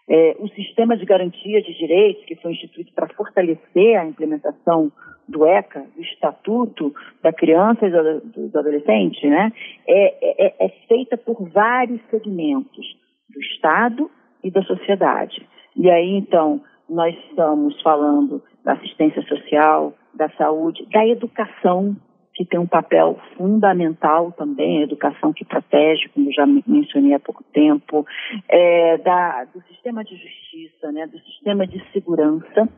É, 0.09 0.35
o 0.39 0.47
sistema 0.49 0.95
de 0.95 1.05
garantia 1.05 1.61
de 1.61 1.73
direitos, 1.77 2.23
que 2.25 2.35
foi 2.35 2.53
instituído 2.53 2.91
para 2.93 3.09
fortalecer 3.09 3.99
a 3.99 4.05
implementação 4.05 4.91
do 5.27 5.45
ECA, 5.45 5.85
do 5.95 6.01
Estatuto 6.01 6.95
da 7.21 7.33
Criança 7.33 7.85
e 7.85 7.91
do, 7.91 8.21
do, 8.21 8.49
do 8.49 8.59
Adolescente, 8.59 9.27
né, 9.27 9.51
é, 9.85 10.45
é, 10.45 10.65
é 10.65 10.69
feita 10.87 11.17
por 11.17 11.49
vários 11.49 11.99
segmentos 12.09 12.97
do 13.29 13.39
Estado 13.41 14.09
e 14.43 14.49
da 14.49 14.63
sociedade. 14.63 15.45
E 15.75 15.89
aí, 15.89 16.15
então, 16.15 16.61
nós 16.89 17.15
estamos 17.29 17.79
falando 17.81 18.41
da 18.63 18.73
assistência 18.73 19.21
social, 19.23 19.93
da 20.13 20.29
saúde, 20.31 20.85
da 20.91 21.05
educação, 21.05 21.95
que 22.37 22.45
tem 22.45 22.59
um 22.59 22.67
papel 22.67 23.19
fundamental 23.35 24.31
também, 24.31 24.77
a 24.77 24.83
educação 24.83 25.33
que 25.33 25.43
protege, 25.43 26.07
como 26.09 26.31
já 26.31 26.45
mencionei 26.45 27.15
há 27.15 27.19
pouco 27.19 27.43
tempo, 27.51 28.05
é, 28.47 28.99
da, 28.99 29.45
do 29.45 29.59
sistema 29.63 30.03
de 30.03 30.15
justiça, 30.15 30.91
né, 30.91 31.07
do 31.07 31.17
sistema 31.17 31.65
de 31.65 31.83
segurança. 31.91 32.69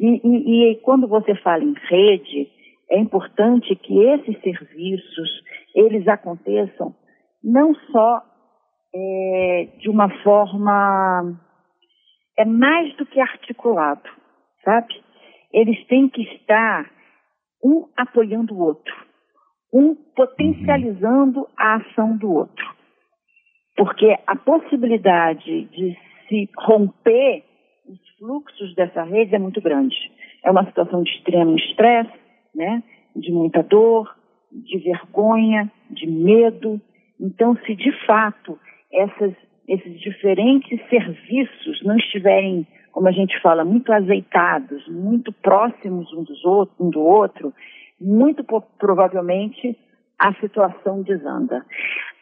E, 0.00 0.20
e, 0.24 0.70
e 0.70 0.76
quando 0.76 1.06
você 1.06 1.34
fala 1.34 1.62
em 1.62 1.74
rede, 1.74 2.48
é 2.90 2.98
importante 2.98 3.76
que 3.76 3.98
esses 3.98 4.40
serviços 4.40 5.30
eles 5.74 6.08
aconteçam 6.08 6.94
não 7.42 7.74
só 7.92 8.22
é, 8.94 9.68
de 9.80 9.90
uma 9.90 10.08
forma 10.22 11.38
é 12.38 12.44
mais 12.46 12.96
do 12.96 13.04
que 13.04 13.20
articulado, 13.20 14.08
sabe? 14.64 14.94
Eles 15.52 15.86
têm 15.88 16.08
que 16.08 16.22
estar 16.22 16.90
um 17.64 17.88
apoiando 17.96 18.54
o 18.54 18.62
outro, 18.62 18.94
um 19.72 19.94
potencializando 20.14 21.48
a 21.56 21.76
ação 21.76 22.16
do 22.16 22.30
outro. 22.30 22.74
Porque 23.74 24.16
a 24.26 24.36
possibilidade 24.36 25.64
de 25.64 25.96
se 26.28 26.48
romper 26.56 27.42
os 27.88 27.98
fluxos 28.18 28.74
dessa 28.74 29.02
rede 29.02 29.34
é 29.34 29.38
muito 29.38 29.60
grande. 29.60 29.96
É 30.44 30.50
uma 30.50 30.64
situação 30.66 31.02
de 31.02 31.10
extremo 31.10 31.56
estresse, 31.56 32.12
né? 32.54 32.82
de 33.16 33.32
muita 33.32 33.62
dor, 33.62 34.14
de 34.52 34.78
vergonha, 34.78 35.70
de 35.90 36.06
medo. 36.06 36.80
Então, 37.20 37.56
se 37.64 37.74
de 37.74 37.92
fato 38.06 38.58
essas, 38.92 39.32
esses 39.66 40.00
diferentes 40.00 40.80
serviços 40.88 41.82
não 41.82 41.96
estiverem 41.96 42.66
como 42.94 43.08
a 43.08 43.12
gente 43.12 43.36
fala, 43.42 43.64
muito 43.64 43.92
azeitados, 43.92 44.86
muito 44.86 45.32
próximos 45.32 46.12
um, 46.12 46.22
dos 46.22 46.44
outro, 46.44 46.74
um 46.78 46.90
do 46.90 47.00
outro, 47.00 47.52
muito 48.00 48.44
provavelmente 48.78 49.76
a 50.16 50.32
situação 50.34 51.02
desanda. 51.02 51.66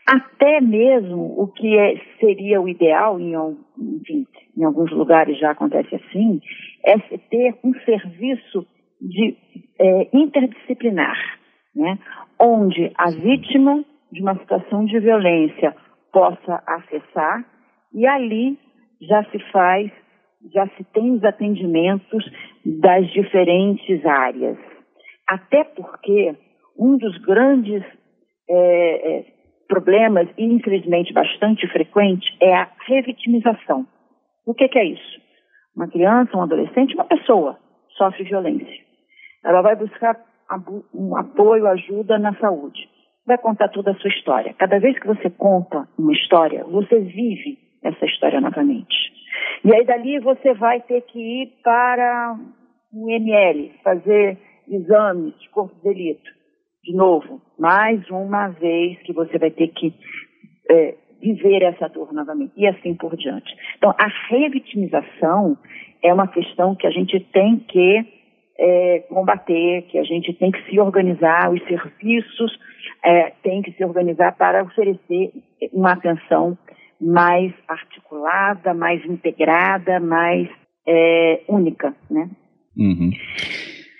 Até 0.07 0.63
mesmo 0.63 1.39
o 1.39 1.47
que 1.49 1.79
é, 1.79 2.01
seria 2.19 2.59
o 2.59 2.67
ideal, 2.67 3.21
em, 3.21 3.35
enfim, 3.79 4.27
em 4.57 4.65
alguns 4.65 4.91
lugares 4.93 5.39
já 5.39 5.51
acontece 5.51 5.95
assim, 5.95 6.41
é 6.87 6.99
ter 7.19 7.55
um 7.63 7.75
serviço 7.85 8.67
de 8.99 9.37
é, 9.79 10.09
interdisciplinar, 10.11 11.19
né? 11.77 11.99
onde 12.41 12.91
a 12.97 13.11
vítima 13.11 13.85
de 14.11 14.23
uma 14.23 14.39
situação 14.39 14.87
de 14.87 14.99
violência 14.99 15.77
possa 16.11 16.63
acessar 16.67 17.45
e 17.93 18.07
ali 18.07 18.59
já 19.03 19.23
se 19.25 19.39
faz 19.51 19.93
já 20.53 20.67
se 20.69 20.85
tem 20.93 21.13
os 21.13 21.25
atendimentos 21.25 22.25
das 22.65 23.09
diferentes 23.13 24.05
áreas. 24.05 24.59
Até 25.29 25.65
porque 25.65 26.35
um 26.79 26.97
dos 26.97 27.17
grandes 27.19 27.83
é, 28.49 29.19
é, 29.19 29.25
problemas, 29.69 30.29
e 30.37 30.45
infelizmente 30.45 31.13
bastante 31.13 31.67
frequente, 31.69 32.27
é 32.41 32.55
a 32.55 32.69
revitimização. 32.87 33.87
O 34.47 34.55
que, 34.55 34.69
que 34.69 34.79
é 34.79 34.85
isso? 34.85 35.21
Uma 35.77 35.89
criança, 35.89 36.37
um 36.37 36.43
adolescente, 36.43 36.95
uma 36.95 37.05
pessoa 37.05 37.59
sofre 37.97 38.25
violência. 38.25 38.83
Ela 39.45 39.63
vai 39.63 39.77
buscar 39.77 40.17
um 40.95 41.17
apoio, 41.17 41.67
ajuda 41.67 42.19
na 42.19 42.35
saúde. 42.35 42.89
Vai 43.27 43.39
contar 43.39 43.69
toda 43.69 43.93
a 43.93 43.95
sua 43.95 44.11
história. 44.11 44.55
Cada 44.59 44.79
vez 44.79 44.99
que 44.99 45.07
você 45.07 45.31
conta 45.31 45.89
uma 45.99 46.13
história, 46.13 46.65
você 46.65 46.99
vive 47.01 47.59
essa 47.83 48.05
história 48.05 48.41
novamente. 48.41 49.12
E 49.65 49.75
aí 49.75 49.85
dali 49.85 50.19
você 50.21 50.55
vai 50.55 50.81
ter 50.81 51.03
que 51.03 51.19
ir 51.19 51.53
para 51.63 52.37
um 52.93 53.11
ML, 53.11 53.73
fazer 53.83 54.39
exames 54.69 55.39
de 55.39 55.49
corpo 55.51 55.75
de 55.77 55.83
delito. 55.83 56.31
De 56.85 56.95
novo, 56.95 57.41
mais 57.59 58.09
uma 58.11 58.49
vez 58.49 59.01
que 59.03 59.13
você 59.13 59.39
vai 59.39 59.51
ter 59.51 59.69
que 59.69 59.95
é, 60.69 60.95
viver 61.21 61.63
essa 61.63 61.89
dor 61.89 62.13
novamente, 62.13 62.53
e 62.57 62.67
assim 62.67 62.95
por 62.95 63.17
diante. 63.17 63.55
Então, 63.79 63.95
a 63.97 64.09
revitimização 64.29 65.57
é 66.03 66.13
uma 66.13 66.27
questão 66.27 66.75
que 66.75 66.87
a 66.87 66.91
gente 66.91 67.21
tem 67.33 67.59
que 67.59 68.05
é, 68.59 68.99
combater, 69.09 69.83
que 69.83 69.99
a 69.99 70.03
gente 70.03 70.33
tem 70.35 70.51
que 70.51 70.63
se 70.69 70.81
organizar, 70.81 71.53
os 71.53 71.63
serviços 71.65 72.59
é, 73.05 73.31
têm 73.43 73.63
que 73.63 73.73
se 73.73 73.85
organizar 73.85 74.37
para 74.37 74.65
oferecer 74.65 75.33
uma 75.73 75.93
atenção 75.93 76.59
mais 77.03 77.53
articulada, 77.67 78.73
mais 78.73 79.05
integrada, 79.05 79.99
mais 79.99 80.49
é, 80.87 81.43
única, 81.49 81.95
né? 82.11 82.31
Uhum. 82.77 83.11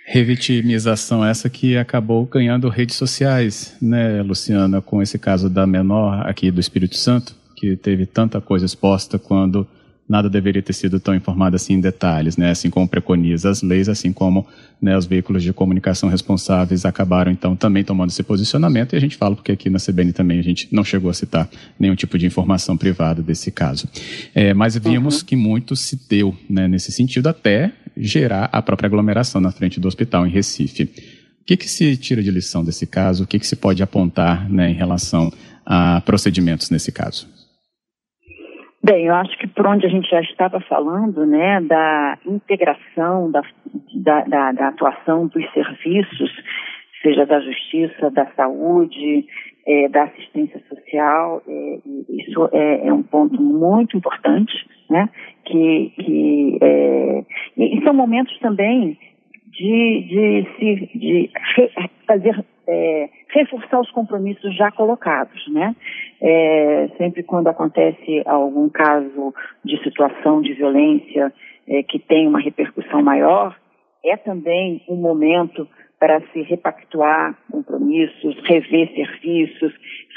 Revitimização 0.05 1.23
essa 1.23 1.49
que 1.49 1.77
acabou 1.77 2.25
ganhando 2.25 2.69
redes 2.69 2.95
sociais, 2.95 3.77
né, 3.81 4.21
Luciana, 4.21 4.81
com 4.81 5.01
esse 5.01 5.17
caso 5.17 5.49
da 5.49 5.65
menor 5.65 6.27
aqui 6.27 6.51
do 6.51 6.59
Espírito 6.59 6.95
Santo, 6.95 7.35
que 7.55 7.75
teve 7.75 8.05
tanta 8.05 8.41
coisa 8.41 8.65
exposta 8.65 9.17
quando 9.17 9.67
nada 10.07 10.29
deveria 10.29 10.61
ter 10.61 10.73
sido 10.73 10.99
tão 10.99 11.15
informado 11.15 11.55
assim 11.55 11.73
em 11.73 11.79
detalhes, 11.79 12.35
né? 12.37 12.51
Assim 12.51 12.69
como 12.69 12.87
preconiza 12.87 13.49
as 13.49 13.61
leis, 13.61 13.87
assim 13.87 14.11
como 14.11 14.45
né, 14.81 14.97
os 14.97 15.05
veículos 15.05 15.41
de 15.41 15.53
comunicação 15.53 16.09
responsáveis 16.09 16.85
acabaram 16.85 17.31
então 17.31 17.55
também 17.55 17.83
tomando 17.83 18.09
esse 18.09 18.21
posicionamento 18.21 18.93
e 18.93 18.95
a 18.97 18.99
gente 18.99 19.15
fala 19.15 19.35
porque 19.35 19.53
aqui 19.53 19.69
na 19.69 19.79
CBN 19.79 20.11
também 20.11 20.39
a 20.39 20.43
gente 20.43 20.67
não 20.71 20.83
chegou 20.83 21.09
a 21.09 21.13
citar 21.13 21.49
nenhum 21.79 21.95
tipo 21.95 22.17
de 22.17 22.25
informação 22.25 22.75
privada 22.75 23.21
desse 23.21 23.49
caso. 23.49 23.87
É, 24.35 24.53
mas 24.53 24.77
vimos 24.77 25.19
uhum. 25.19 25.25
que 25.25 25.35
muito 25.35 25.75
se 25.75 25.99
deu 26.09 26.35
né, 26.49 26.67
nesse 26.67 26.91
sentido 26.91 27.27
até 27.27 27.71
gerar 27.95 28.49
a 28.51 28.61
própria 28.61 28.87
aglomeração 28.87 29.39
na 29.39 29.51
frente 29.51 29.79
do 29.79 29.87
hospital 29.87 30.27
em 30.27 30.29
Recife. 30.29 30.83
O 30.83 31.45
que, 31.45 31.57
que 31.57 31.69
se 31.69 31.95
tira 31.97 32.23
de 32.23 32.31
lição 32.31 32.63
desse 32.63 32.87
caso? 32.87 33.23
O 33.23 33.27
que, 33.27 33.37
que 33.37 33.47
se 33.47 33.55
pode 33.55 33.83
apontar 33.83 34.49
né, 34.49 34.69
em 34.69 34.73
relação 34.73 35.31
a 35.65 36.01
procedimentos 36.01 36.69
nesse 36.69 36.91
caso? 36.91 37.27
Bem, 38.85 39.05
eu 39.05 39.15
acho 39.15 39.37
que 39.37 39.47
por 39.47 39.65
onde 39.65 39.85
a 39.85 39.89
gente 39.89 40.09
já 40.09 40.19
estava 40.19 40.59
falando, 40.59 41.25
né, 41.25 41.61
da 41.61 42.17
integração, 42.25 43.31
da, 43.31 43.41
da, 43.95 44.21
da, 44.25 44.51
da 44.51 44.67
atuação 44.67 45.27
dos 45.27 45.49
serviços, 45.53 46.29
seja 47.01 47.25
da 47.25 47.39
justiça, 47.39 48.11
da 48.11 48.25
saúde, 48.35 49.25
é, 49.65 49.87
da 49.87 50.03
assistência 50.03 50.61
social, 50.67 51.41
é, 51.47 51.79
isso 52.09 52.49
é, 52.51 52.87
é, 52.87 52.93
um 52.93 53.03
ponto 53.03 53.41
muito 53.41 53.95
importante, 53.95 54.53
né, 54.89 55.07
que, 55.45 55.93
que 55.95 56.57
é, 56.61 57.23
e 57.55 57.81
são 57.85 57.93
momentos 57.93 58.37
também 58.39 58.97
de, 59.53 60.01
de, 60.01 60.47
se, 60.57 60.97
de 60.97 61.31
fazer 62.07 62.43
é, 62.67 63.09
reforçar 63.29 63.79
os 63.79 63.91
compromissos 63.91 64.55
já 64.55 64.71
colocados, 64.71 65.47
né? 65.49 65.75
É, 66.21 66.89
sempre 66.97 67.23
quando 67.23 67.47
acontece 67.47 68.23
algum 68.25 68.69
caso 68.69 69.33
de 69.63 69.81
situação 69.83 70.41
de 70.41 70.53
violência 70.53 71.31
é, 71.67 71.83
que 71.83 71.99
tem 71.99 72.27
uma 72.27 72.39
repercussão 72.39 73.01
maior, 73.03 73.55
é 74.03 74.17
também 74.17 74.81
um 74.89 74.95
momento 74.95 75.67
para 75.99 76.21
se 76.33 76.41
repactuar 76.41 77.37
compromissos, 77.49 78.35
rever 78.45 78.93
serviços, 78.93 79.73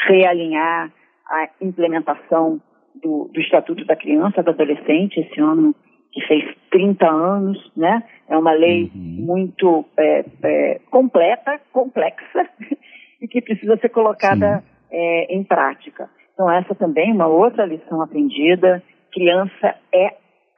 realinhar 0.09 0.91
a 1.29 1.49
implementação 1.61 2.61
do, 3.03 3.31
do 3.33 3.41
Estatuto 3.41 3.85
da 3.85 3.95
Criança 3.95 4.41
e 4.41 4.43
do 4.43 4.51
Adolescente, 4.51 5.21
esse 5.21 5.41
ano 5.41 5.75
que 6.17 6.27
fez 6.27 6.57
30 6.71 7.07
anos, 7.07 7.73
né? 7.77 8.03
É 8.27 8.39
uma 8.39 8.53
lei 8.53 8.85
uhum. 8.85 8.91
muito 9.27 9.85
é, 9.99 10.25
é, 10.43 10.81
completa, 10.91 11.61
complexa 11.71 12.49
e 13.21 13.29
que 13.29 13.43
precisa 13.43 13.77
ser 13.77 13.91
colocada 13.91 14.65
é, 14.91 15.35
em 15.37 15.45
prática. 15.45 16.09
Então 16.33 16.51
essa 16.51 16.75
também 16.75 17.11
é 17.11 17.13
uma 17.13 17.27
outra 17.27 17.67
lição 17.67 18.01
aprendida. 18.01 18.83
Criança 19.13 19.75
é 19.93 20.07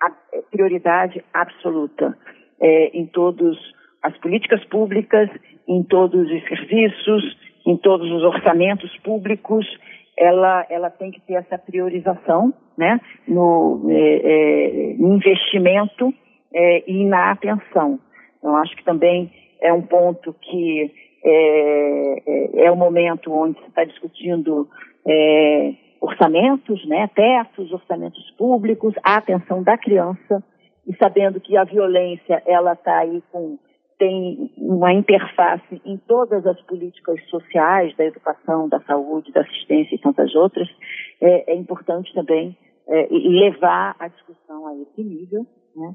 a 0.01 0.13
é 0.33 0.43
prioridade 0.49 1.25
absoluta 1.35 2.17
é, 2.61 2.97
em 2.97 3.07
todas 3.07 3.57
as 4.01 4.17
políticas 4.19 4.65
públicas, 4.67 5.29
em 5.67 5.83
todos 5.83 6.31
os 6.31 6.43
serviços, 6.45 7.37
em 7.67 7.77
todos 7.77 8.09
os 8.13 8.23
orçamentos 8.23 8.97
públicos 8.99 9.67
ela, 10.19 10.67
ela 10.69 10.91
tem 10.91 11.11
que 11.11 11.21
ter 11.21 11.35
essa 11.35 11.57
priorização 11.57 12.53
né, 12.77 13.01
no, 13.27 13.87
é, 13.89 13.95
é, 13.95 14.93
investimento 14.95 16.13
é, 16.53 16.91
e 16.91 17.05
na 17.05 17.31
atenção. 17.31 17.99
Eu 18.43 18.57
acho 18.57 18.77
que 18.77 18.85
também 18.85 19.33
é 19.61 19.73
um 19.73 19.83
ponto 19.83 20.35
que 20.41 20.93
é, 21.25 22.23
é, 22.27 22.65
é 22.67 22.71
o 22.71 22.77
momento 22.77 23.33
onde 23.33 23.59
se 23.61 23.67
está 23.69 23.85
discutindo 23.85 24.69
é, 25.07 25.75
orçamentos, 26.01 26.87
né, 26.87 27.09
tetos, 27.15 27.73
orçamentos 27.73 28.31
públicos, 28.33 28.95
a 29.03 29.17
atenção 29.17 29.63
da 29.63 29.77
criança 29.77 30.43
e 30.87 30.95
sabendo 30.97 31.41
que 31.41 31.57
a 31.57 31.65
violência 31.65 32.43
ela 32.47 32.73
está 32.73 32.99
aí 32.99 33.23
com 33.31 33.59
tem 33.99 34.53
uma 34.57 34.93
interface 34.93 35.83
em 35.85 35.97
todas 35.97 36.47
as 36.47 36.61
políticas 36.63 37.23
sociais, 37.29 37.95
da 37.97 38.05
educação, 38.05 38.69
da 38.69 38.81
saúde, 38.81 39.33
da 39.33 39.41
assistência 39.41 39.95
e 39.95 39.99
tantas 39.99 40.35
outras, 40.35 40.69
é, 41.21 41.53
é 41.53 41.57
importante 41.57 42.13
também 42.15 42.57
é, 42.89 43.09
levar 43.11 43.97
a 43.99 44.09
discussão 44.09 44.67
a 44.67 44.75
esse 44.77 45.03
nível. 45.03 45.47
Né? 45.77 45.95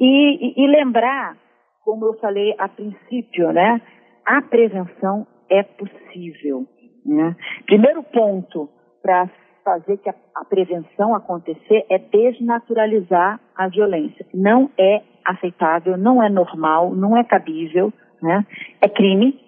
E, 0.00 0.60
e, 0.60 0.64
e, 0.64 0.66
lembrar, 0.66 1.36
como 1.84 2.06
eu 2.06 2.14
falei 2.14 2.54
a 2.58 2.68
princípio, 2.68 3.52
né, 3.52 3.80
a 4.26 4.42
prevenção 4.42 5.26
é 5.48 5.62
possível. 5.62 6.66
Né? 7.06 7.36
Primeiro 7.66 8.02
ponto 8.02 8.68
para 9.02 9.30
fazer 9.68 9.98
que 9.98 10.08
a, 10.08 10.14
a 10.34 10.44
prevenção 10.46 11.14
acontecer 11.14 11.84
é 11.90 11.98
desnaturalizar 11.98 13.38
a 13.54 13.68
violência. 13.68 14.24
Não 14.32 14.70
é 14.78 15.02
aceitável, 15.24 15.98
não 15.98 16.22
é 16.22 16.30
normal, 16.30 16.94
não 16.94 17.14
é 17.14 17.22
cabível, 17.22 17.92
né? 18.22 18.46
É 18.80 18.88
crime. 18.88 19.38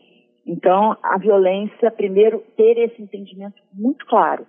Então, 0.47 0.95
a 1.03 1.17
violência, 1.17 1.91
primeiro, 1.91 2.43
ter 2.57 2.77
esse 2.79 3.01
entendimento 3.01 3.57
muito 3.73 4.05
claro, 4.07 4.47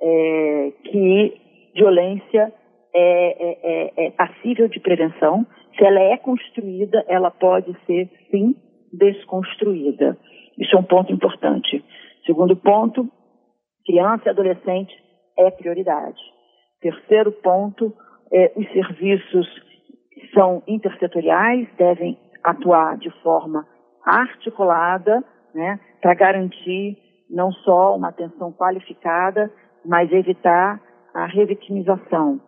é, 0.00 0.72
que 0.84 1.34
violência 1.74 2.52
é, 2.94 2.98
é, 2.98 3.58
é, 3.62 4.06
é 4.06 4.10
passível 4.12 4.68
de 4.68 4.80
prevenção. 4.80 5.46
Se 5.76 5.84
ela 5.84 6.00
é 6.00 6.16
construída, 6.16 7.04
ela 7.06 7.30
pode 7.30 7.76
ser, 7.86 8.08
sim, 8.30 8.54
desconstruída. 8.92 10.16
Isso 10.58 10.74
é 10.74 10.78
um 10.78 10.84
ponto 10.84 11.12
importante. 11.12 11.84
Segundo 12.24 12.56
ponto, 12.56 13.10
criança 13.86 14.24
e 14.26 14.30
adolescente 14.30 14.92
é 15.38 15.50
prioridade. 15.50 16.20
Terceiro 16.80 17.32
ponto, 17.32 17.94
é, 18.32 18.52
os 18.56 18.66
serviços 18.72 19.46
são 20.34 20.62
intersetoriais, 20.66 21.68
devem 21.78 22.18
atuar 22.42 22.98
de 22.98 23.10
forma 23.22 23.66
articulada, 24.04 25.22
né, 25.54 25.80
para 26.00 26.14
garantir 26.14 26.98
não 27.30 27.50
só 27.50 27.96
uma 27.96 28.08
atenção 28.08 28.52
qualificada, 28.52 29.50
mas 29.84 30.12
evitar 30.12 30.80
a 31.14 31.26
revitimização. 31.26 32.40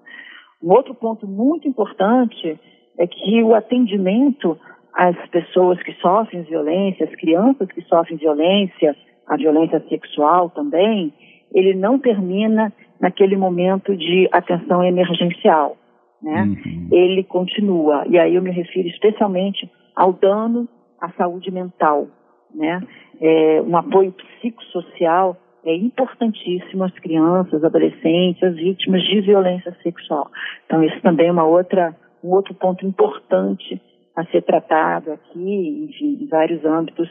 Um 0.63 0.73
outro 0.73 0.95
ponto 0.95 1.27
muito 1.27 1.67
importante 1.67 2.61
é 2.99 3.07
que 3.07 3.43
o 3.43 3.55
atendimento 3.55 4.59
às 4.93 5.17
pessoas 5.31 5.81
que 5.83 5.93
sofrem 5.95 6.43
violência, 6.43 7.07
às 7.07 7.15
crianças 7.15 7.69
que 7.69 7.81
sofrem 7.83 8.19
violência, 8.19 8.97
a 9.29 9.37
violência 9.37 9.83
sexual 9.89 10.51
também, 10.51 11.13
ele 11.55 11.75
não 11.75 11.99
termina 11.99 12.73
naquele 13.01 13.37
momento 13.37 13.97
de 13.97 14.29
atenção 14.33 14.83
emergencial 14.83 15.77
né? 16.23 16.43
Uhum. 16.43 16.89
Ele 16.91 17.25
continua. 17.25 18.05
E 18.09 18.19
aí 18.19 18.35
eu 18.35 18.43
me 18.43 18.51
refiro 18.51 18.89
especialmente 18.89 19.71
ao 19.95 20.13
dano 20.13 20.69
à 21.01 21.11
saúde 21.13 21.51
mental, 21.51 22.09
né? 22.55 22.81
É, 23.21 23.63
um 23.63 23.77
apoio 23.77 24.13
psicossocial 24.13 25.37
é 25.65 25.75
importantíssimo 25.75 26.85
às 26.85 26.93
crianças, 26.95 27.63
adolescentes, 27.65 28.43
às 28.43 28.55
vítimas 28.55 29.03
de 29.03 29.21
violência 29.21 29.77
sexual. 29.83 30.31
Então 30.67 30.83
isso 30.83 31.01
também 31.03 31.29
é 31.29 31.33
uma 31.33 31.45
outra, 31.45 31.97
um 32.23 32.31
outro 32.31 32.55
ponto 32.55 32.87
importante 32.87 33.81
a 34.17 34.25
ser 34.27 34.43
tratado 34.43 35.13
aqui, 35.13 35.89
enfim, 35.89 36.19
em 36.21 36.27
vários 36.27 36.65
âmbitos 36.65 37.09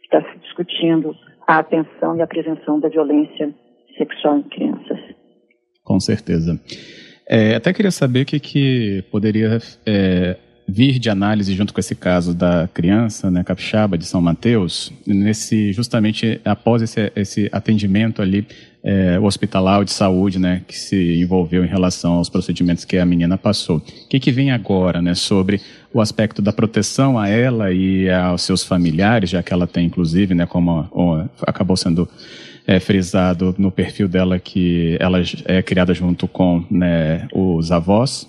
que 0.00 0.16
está 0.16 0.22
se 0.22 0.38
discutindo 0.38 1.14
a 1.48 1.60
atenção 1.60 2.14
e 2.14 2.20
a 2.20 2.26
prevenção 2.26 2.78
da 2.78 2.90
violência 2.90 3.54
sexual 3.96 4.36
em 4.36 4.42
crianças. 4.42 4.98
Com 5.82 5.98
certeza. 5.98 6.60
É, 7.26 7.54
até 7.54 7.72
queria 7.72 7.90
saber 7.90 8.22
o 8.22 8.26
que, 8.26 8.38
que 8.38 9.02
poderia 9.10 9.58
é, 9.86 10.36
vir 10.68 10.98
de 10.98 11.08
análise 11.08 11.54
junto 11.54 11.72
com 11.72 11.80
esse 11.80 11.94
caso 11.94 12.34
da 12.34 12.68
criança, 12.74 13.30
né, 13.30 13.42
capixaba 13.42 13.96
de 13.96 14.04
São 14.04 14.20
Mateus, 14.20 14.92
nesse 15.06 15.72
justamente 15.72 16.38
após 16.44 16.82
esse, 16.82 17.10
esse 17.16 17.48
atendimento 17.50 18.20
ali 18.20 18.46
é, 18.84 19.18
hospitalar 19.18 19.82
de 19.84 19.92
saúde, 19.92 20.38
né, 20.38 20.62
que 20.68 20.78
se 20.78 21.20
envolveu 21.20 21.64
em 21.64 21.68
relação 21.68 22.12
aos 22.14 22.28
procedimentos 22.28 22.84
que 22.84 22.98
a 22.98 23.06
menina 23.06 23.38
passou. 23.38 23.78
O 23.78 24.08
que, 24.08 24.20
que 24.20 24.30
vem 24.30 24.50
agora, 24.50 25.00
né, 25.00 25.14
sobre 25.14 25.60
o 25.92 26.02
aspecto 26.02 26.42
da 26.42 26.52
proteção 26.52 27.18
a 27.18 27.28
ela 27.28 27.72
e 27.72 28.10
aos 28.10 28.42
seus 28.42 28.62
familiares, 28.62 29.30
já 29.30 29.42
que 29.42 29.52
ela 29.52 29.66
tem, 29.66 29.86
inclusive, 29.86 30.34
né, 30.34 30.44
como 30.44 30.86
acabou 31.46 31.76
sendo 31.76 32.06
é, 32.66 32.78
frisado 32.78 33.54
no 33.56 33.72
perfil 33.72 34.06
dela 34.06 34.38
que 34.38 34.98
ela 35.00 35.22
é 35.46 35.62
criada 35.62 35.94
junto 35.94 36.28
com 36.28 36.62
né, 36.70 37.26
os 37.32 37.72
avós. 37.72 38.28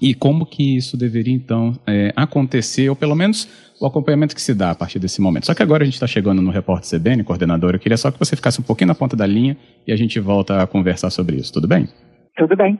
E 0.00 0.14
como 0.14 0.44
que 0.44 0.76
isso 0.76 0.96
deveria, 0.96 1.34
então, 1.34 1.78
é, 1.86 2.12
acontecer, 2.16 2.88
ou 2.88 2.96
pelo 2.96 3.14
menos 3.14 3.48
o 3.80 3.86
acompanhamento 3.86 4.34
que 4.34 4.42
se 4.42 4.54
dá 4.54 4.70
a 4.70 4.74
partir 4.74 4.98
desse 4.98 5.20
momento. 5.20 5.46
Só 5.46 5.54
que 5.54 5.62
agora 5.62 5.82
a 5.82 5.84
gente 5.84 5.94
está 5.94 6.06
chegando 6.06 6.42
no 6.42 6.50
Repórter 6.50 6.98
CBN, 6.98 7.24
coordenador, 7.24 7.74
eu 7.74 7.78
queria 7.78 7.96
só 7.96 8.10
que 8.10 8.18
você 8.18 8.36
ficasse 8.36 8.60
um 8.60 8.64
pouquinho 8.64 8.88
na 8.88 8.94
ponta 8.94 9.16
da 9.16 9.26
linha 9.26 9.56
e 9.86 9.92
a 9.92 9.96
gente 9.96 10.18
volta 10.20 10.62
a 10.62 10.66
conversar 10.66 11.10
sobre 11.10 11.36
isso, 11.36 11.52
tudo 11.52 11.68
bem? 11.68 11.88
Tudo 12.36 12.56
bem. 12.56 12.78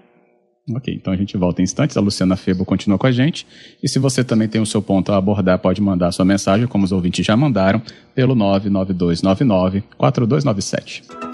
Ok, 0.72 0.94
então 0.94 1.12
a 1.12 1.16
gente 1.16 1.36
volta 1.36 1.60
em 1.60 1.64
instantes. 1.64 1.94
A 1.96 2.00
Luciana 2.00 2.36
Febo 2.36 2.64
continua 2.64 2.96
com 2.96 3.06
a 3.06 3.12
gente. 3.12 3.46
E 3.82 3.88
se 3.88 3.98
você 3.98 4.24
também 4.24 4.48
tem 4.48 4.62
o 4.62 4.66
seu 4.66 4.80
ponto 4.80 5.12
a 5.12 5.18
abordar, 5.18 5.58
pode 5.58 5.82
mandar 5.82 6.10
sua 6.10 6.24
mensagem, 6.24 6.66
como 6.66 6.84
os 6.84 6.92
ouvintes 6.92 7.26
já 7.26 7.36
mandaram, 7.36 7.82
pelo 8.14 8.34
99299-4297. 8.34 11.33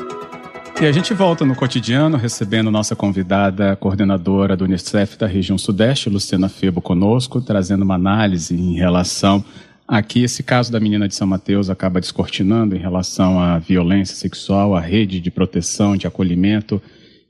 E 0.81 0.87
a 0.87 0.93
gente 0.93 1.13
volta 1.13 1.45
no 1.45 1.55
cotidiano, 1.55 2.17
recebendo 2.17 2.71
nossa 2.71 2.97
convidada, 2.97 3.77
coordenadora 3.77 4.57
do 4.57 4.65
Unicef 4.65 5.19
da 5.19 5.27
região 5.27 5.59
Sudeste, 5.59 6.09
Luciana 6.09 6.49
Febo, 6.49 6.81
conosco, 6.81 7.41
trazendo 7.41 7.83
uma 7.83 7.97
análise 7.97 8.55
em 8.55 8.77
relação 8.77 9.45
Aqui, 9.91 10.23
esse 10.23 10.45
caso 10.45 10.71
da 10.71 10.79
menina 10.79 11.09
de 11.09 11.17
São 11.17 11.27
Mateus 11.27 11.69
acaba 11.69 12.01
descortinando 12.01 12.77
em 12.77 12.79
relação 12.79 13.41
à 13.41 13.59
violência 13.59 14.15
sexual, 14.15 14.77
à 14.77 14.81
rede 14.81 15.19
de 15.19 15.33
proteção, 15.33 15.97
de 15.97 16.07
acolhimento 16.07 16.81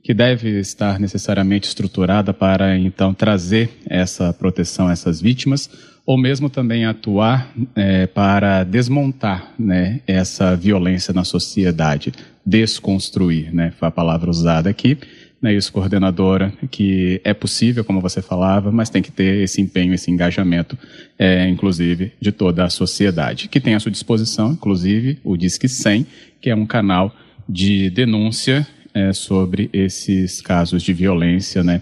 que 0.03 0.13
deve 0.13 0.59
estar 0.59 0.99
necessariamente 0.99 1.67
estruturada 1.67 2.31
para 2.31 2.77
então 2.77 3.15
trazer 3.15 3.71
essa 3.87 4.31
proteção 4.31 4.87
a 4.87 4.91
essas 4.91 5.19
vítimas, 5.19 5.71
ou 6.05 6.17
mesmo 6.17 6.49
também 6.49 6.85
atuar 6.85 7.53
é, 7.75 8.07
para 8.07 8.63
desmontar 8.63 9.53
né, 9.57 10.01
essa 10.07 10.55
violência 10.55 11.13
na 11.13 11.23
sociedade, 11.23 12.11
desconstruir, 12.45 13.53
né, 13.53 13.71
foi 13.77 13.87
a 13.87 13.91
palavra 13.91 14.29
usada 14.29 14.69
aqui, 14.69 14.97
né, 15.41 15.53
isso, 15.53 15.71
coordenadora, 15.71 16.53
que 16.69 17.19
é 17.23 17.33
possível, 17.33 17.83
como 17.83 17.99
você 17.99 18.21
falava, 18.21 18.71
mas 18.71 18.89
tem 18.89 19.01
que 19.01 19.11
ter 19.11 19.43
esse 19.43 19.59
empenho, 19.59 19.93
esse 19.93 20.11
engajamento, 20.11 20.77
é, 21.17 21.47
inclusive, 21.47 22.11
de 22.19 22.31
toda 22.31 22.63
a 22.63 22.69
sociedade, 22.69 23.47
que 23.47 23.59
tem 23.59 23.73
à 23.73 23.79
sua 23.79 23.91
disposição, 23.91 24.51
inclusive, 24.51 25.17
o 25.23 25.35
Disque 25.35 25.67
100, 25.67 26.05
que 26.39 26.49
é 26.49 26.55
um 26.55 26.65
canal 26.65 27.15
de 27.49 27.89
denúncia 27.89 28.67
é, 28.93 29.13
sobre 29.13 29.69
esses 29.73 30.41
casos 30.41 30.83
de 30.83 30.93
violência 30.93 31.63
né, 31.63 31.81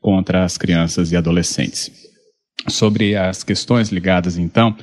contra 0.00 0.44
as 0.44 0.58
crianças 0.58 1.10
e 1.10 1.16
adolescentes. 1.16 2.07
Sobre 2.66 3.16
as 3.16 3.44
questões 3.44 3.90
ligadas, 3.90 4.36
então, 4.36 4.76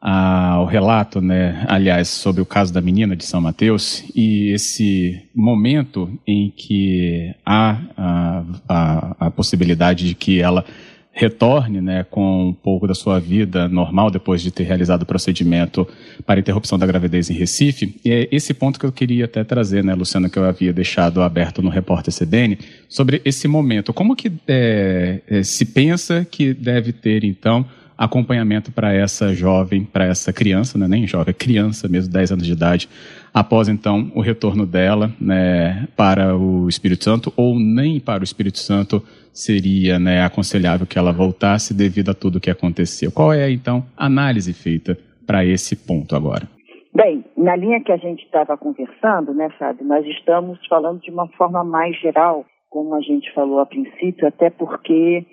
ao 0.00 0.66
relato, 0.66 1.20
né, 1.20 1.64
aliás, 1.68 2.08
sobre 2.08 2.42
o 2.42 2.46
caso 2.46 2.72
da 2.72 2.80
menina 2.80 3.14
de 3.14 3.24
São 3.24 3.40
Mateus 3.40 4.02
e 4.16 4.50
esse 4.52 5.22
momento 5.32 6.18
em 6.26 6.50
que 6.50 7.32
há 7.46 7.78
a, 7.96 8.44
a, 8.68 9.16
a 9.26 9.30
possibilidade 9.30 10.08
de 10.08 10.14
que 10.16 10.40
ela 10.40 10.64
retorne 11.12 11.80
né, 11.80 12.04
com 12.10 12.48
um 12.48 12.52
pouco 12.52 12.86
da 12.86 12.94
sua 12.94 13.20
vida 13.20 13.68
normal 13.68 14.10
depois 14.10 14.40
de 14.40 14.50
ter 14.50 14.64
realizado 14.64 15.02
o 15.02 15.06
procedimento 15.06 15.86
para 16.24 16.40
interrupção 16.40 16.78
da 16.78 16.86
gravidez 16.86 17.28
em 17.28 17.34
Recife. 17.34 17.94
E 18.02 18.10
é 18.10 18.28
esse 18.32 18.54
ponto 18.54 18.80
que 18.80 18.86
eu 18.86 18.92
queria 18.92 19.26
até 19.26 19.44
trazer, 19.44 19.84
né, 19.84 19.94
Luciana, 19.94 20.30
que 20.30 20.38
eu 20.38 20.44
havia 20.44 20.72
deixado 20.72 21.20
aberto 21.20 21.60
no 21.60 21.68
repórter 21.68 22.14
CBN, 22.14 22.58
sobre 22.88 23.20
esse 23.24 23.46
momento. 23.46 23.92
Como 23.92 24.16
que 24.16 24.32
é, 24.48 25.20
é, 25.28 25.42
se 25.42 25.66
pensa 25.66 26.26
que 26.28 26.54
deve 26.54 26.92
ter, 26.92 27.24
então, 27.24 27.66
acompanhamento 28.04 28.72
para 28.72 28.92
essa 28.92 29.32
jovem, 29.32 29.84
para 29.84 30.04
essa 30.04 30.32
criança, 30.32 30.76
né, 30.76 30.88
nem 30.88 31.06
jovem, 31.06 31.30
é 31.30 31.32
criança 31.32 31.86
mesmo, 31.88 32.12
10 32.12 32.32
anos 32.32 32.44
de 32.44 32.52
idade, 32.52 32.88
após 33.32 33.68
então 33.68 34.10
o 34.12 34.20
retorno 34.20 34.66
dela 34.66 35.12
né, 35.20 35.86
para 35.96 36.36
o 36.36 36.68
Espírito 36.68 37.04
Santo, 37.04 37.32
ou 37.36 37.56
nem 37.56 38.00
para 38.00 38.22
o 38.22 38.24
Espírito 38.24 38.58
Santo 38.58 39.00
seria 39.32 40.00
né, 40.00 40.24
aconselhável 40.24 40.84
que 40.84 40.98
ela 40.98 41.12
voltasse 41.12 41.72
devido 41.72 42.10
a 42.10 42.14
tudo 42.14 42.36
o 42.36 42.40
que 42.40 42.50
aconteceu. 42.50 43.12
Qual 43.12 43.32
é 43.32 43.48
então 43.48 43.84
a 43.96 44.06
análise 44.06 44.52
feita 44.52 44.98
para 45.24 45.44
esse 45.44 45.76
ponto 45.76 46.16
agora? 46.16 46.48
Bem, 46.92 47.24
na 47.36 47.54
linha 47.54 47.80
que 47.84 47.92
a 47.92 47.96
gente 47.96 48.24
estava 48.24 48.58
conversando, 48.58 49.32
né, 49.32 49.48
Fábio, 49.56 49.86
nós 49.86 50.04
estamos 50.06 50.58
falando 50.66 51.00
de 51.00 51.10
uma 51.12 51.28
forma 51.28 51.62
mais 51.62 51.96
geral, 52.00 52.44
como 52.68 52.96
a 52.96 53.00
gente 53.00 53.32
falou 53.32 53.60
a 53.60 53.66
princípio, 53.66 54.26
até 54.26 54.50
porque 54.50 55.24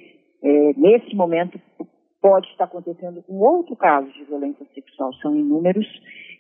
é, 0.44 0.74
nesse 0.78 1.16
momento 1.16 1.60
pode 2.22 2.48
estar 2.48 2.66
acontecendo 2.66 3.24
um 3.30 3.40
outro 3.40 3.76
caso 3.76 4.12
de 4.12 4.24
violência 4.26 4.66
sexual, 4.74 5.14
são 5.16 5.36
inúmeros, 5.36 5.88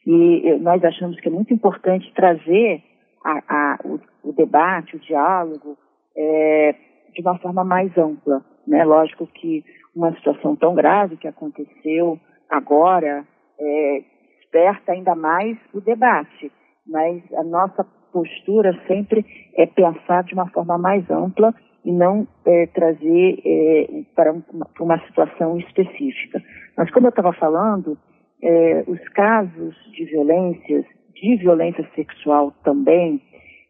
e 0.05 0.57
nós 0.59 0.83
achamos 0.83 1.19
que 1.19 1.27
é 1.27 1.31
muito 1.31 1.53
importante 1.53 2.11
trazer 2.13 2.83
a, 3.23 3.43
a, 3.47 3.79
o, 3.85 3.99
o, 4.23 4.33
debate, 4.33 4.95
o 4.95 4.99
diálogo, 4.99 5.77
é, 6.15 6.75
de 7.13 7.21
uma 7.21 7.37
forma 7.37 7.63
mais 7.63 7.95
ampla. 7.97 8.43
Né? 8.67 8.83
Lógico 8.83 9.27
que 9.27 9.63
uma 9.95 10.13
situação 10.15 10.55
tão 10.55 10.73
grave 10.73 11.17
que 11.17 11.27
aconteceu 11.27 12.19
agora 12.49 13.25
é, 13.59 14.03
desperta 14.39 14.93
ainda 14.93 15.15
mais 15.15 15.57
o 15.73 15.81
debate, 15.81 16.51
mas 16.87 17.21
a 17.33 17.43
nossa 17.43 17.83
postura 18.11 18.73
sempre 18.87 19.25
é 19.55 19.65
pensar 19.65 20.23
de 20.23 20.33
uma 20.33 20.49
forma 20.49 20.77
mais 20.77 21.09
ampla 21.11 21.53
e 21.89 21.91
não 21.91 22.27
é, 22.45 22.67
trazer 22.67 23.39
é, 23.43 24.03
para 24.15 24.31
uma, 24.79 24.99
situação 25.07 25.57
específica. 25.57 26.39
Mas 26.77 26.91
como 26.91 27.07
eu 27.07 27.09
estava 27.09 27.33
falando, 27.33 27.97
é, 28.43 28.83
os 28.85 28.99
casos 29.09 29.75
de 29.91 30.05
violências, 30.05 30.85
de 31.15 31.35
violência 31.37 31.83
sexual 31.95 32.53
também, 32.63 33.19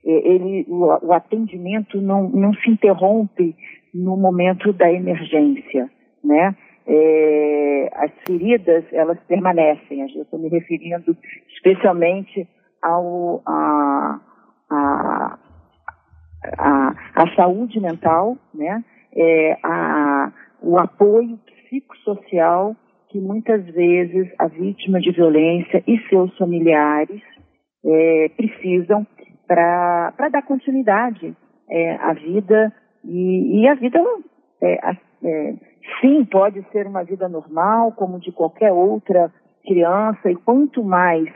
é, 0.05 0.11
ele, 0.11 0.65
o, 0.67 1.07
o, 1.07 1.13
atendimento 1.13 2.01
não, 2.01 2.29
não 2.29 2.53
se 2.55 2.69
interrompe 2.69 3.55
no 3.93 4.17
momento 4.17 4.73
da 4.73 4.91
emergência, 4.91 5.89
né? 6.21 6.53
É, 6.85 7.89
as 7.93 8.11
feridas, 8.27 8.83
elas 8.91 9.17
permanecem. 9.29 10.01
Eu 10.13 10.23
estou 10.23 10.39
me 10.39 10.49
referindo 10.49 11.15
especialmente 11.55 12.45
ao, 12.81 13.41
a, 13.45 14.19
a, 14.69 15.39
a, 16.57 16.95
a 17.15 17.35
saúde 17.35 17.79
mental, 17.79 18.37
né? 18.53 18.83
É, 19.15 19.57
a, 19.63 20.31
o 20.61 20.77
apoio 20.77 21.39
psicossocial 21.45 22.75
que 23.09 23.19
muitas 23.19 23.65
vezes 23.65 24.31
a 24.37 24.47
vítima 24.47 24.99
de 24.99 25.11
violência 25.11 25.83
e 25.87 25.97
seus 26.09 26.35
familiares 26.37 27.21
é, 27.83 28.29
precisam 28.37 29.05
para 29.47 30.29
dar 30.31 30.43
continuidade 30.43 31.35
é, 31.69 31.95
à 31.95 32.13
vida 32.13 32.71
e, 33.03 33.61
e 33.61 33.67
a 33.67 33.73
vida 33.73 33.99
é, 34.61 34.91
é, 35.23 35.55
sim 35.99 36.23
pode 36.25 36.63
ser 36.71 36.85
uma 36.85 37.03
vida 37.03 37.27
normal 37.27 37.93
como 37.93 38.19
de 38.19 38.31
qualquer 38.31 38.71
outra 38.71 39.33
criança 39.65 40.29
e 40.29 40.35
quanto 40.35 40.83
mais 40.83 41.27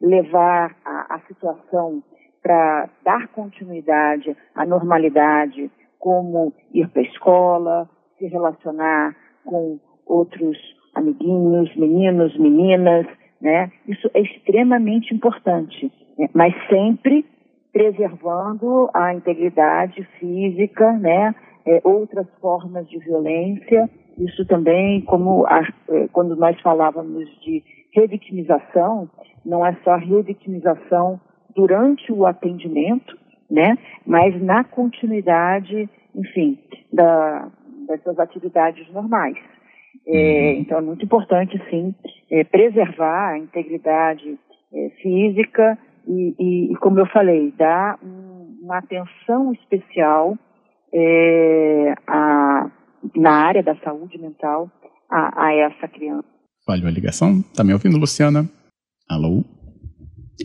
levar 0.00 0.74
a, 0.84 1.16
a 1.16 1.20
situação 1.28 2.02
para 2.42 2.88
dar 3.04 3.28
continuidade 3.28 4.36
à 4.54 4.64
normalidade, 4.64 5.70
como 5.98 6.52
ir 6.72 6.88
para 6.88 7.02
a 7.02 7.04
escola, 7.04 7.90
se 8.18 8.26
relacionar 8.26 9.16
com 9.44 9.78
outros 10.06 10.56
amiguinhos, 10.94 11.74
meninos, 11.76 12.36
meninas, 12.38 13.06
né? 13.40 13.70
Isso 13.86 14.10
é 14.14 14.20
extremamente 14.20 15.14
importante, 15.14 15.92
né? 16.18 16.28
mas 16.34 16.54
sempre 16.68 17.24
preservando 17.72 18.90
a 18.92 19.14
integridade 19.14 20.02
física, 20.18 20.92
né? 20.92 21.34
É, 21.66 21.80
outras 21.84 22.26
formas 22.40 22.88
de 22.88 22.98
violência. 22.98 23.90
Isso 24.16 24.44
também, 24.46 25.02
como 25.02 25.46
a, 25.46 25.60
é, 25.90 26.08
quando 26.08 26.34
nós 26.34 26.58
falávamos 26.60 27.28
de 27.42 27.62
revitimização, 27.92 29.08
não 29.44 29.64
é 29.64 29.76
só 29.84 29.96
revitimização 29.96 31.20
durante 31.58 32.12
o 32.12 32.24
atendimento, 32.24 33.18
né? 33.50 33.76
Mas 34.06 34.40
na 34.40 34.62
continuidade, 34.62 35.90
enfim, 36.14 36.56
da, 36.92 37.50
das 37.88 38.00
suas 38.04 38.16
atividades 38.20 38.88
normais. 38.92 39.36
É, 40.06 40.52
uhum. 40.54 40.60
então 40.60 40.78
é 40.78 40.80
muito 40.82 41.04
importante, 41.04 41.60
sim, 41.68 41.92
é, 42.30 42.44
preservar 42.44 43.30
a 43.30 43.38
integridade 43.38 44.38
é, 44.72 44.90
física 45.02 45.76
e, 46.06 46.34
e, 46.38 46.72
e, 46.72 46.76
como 46.76 47.00
eu 47.00 47.06
falei, 47.06 47.52
dar 47.58 47.98
um, 48.04 48.60
uma 48.62 48.78
atenção 48.78 49.52
especial 49.52 50.38
é, 50.94 51.94
a, 52.06 52.70
na 53.16 53.32
área 53.32 53.64
da 53.64 53.74
saúde 53.78 54.16
mental 54.16 54.70
a, 55.10 55.46
a 55.46 55.54
essa 55.54 55.88
criança. 55.88 56.28
Falhou 56.64 56.86
a 56.86 56.92
ligação? 56.92 57.42
Tá 57.56 57.64
me 57.64 57.72
ouvindo, 57.72 57.98
Luciana? 57.98 58.48
Alô? 59.10 59.42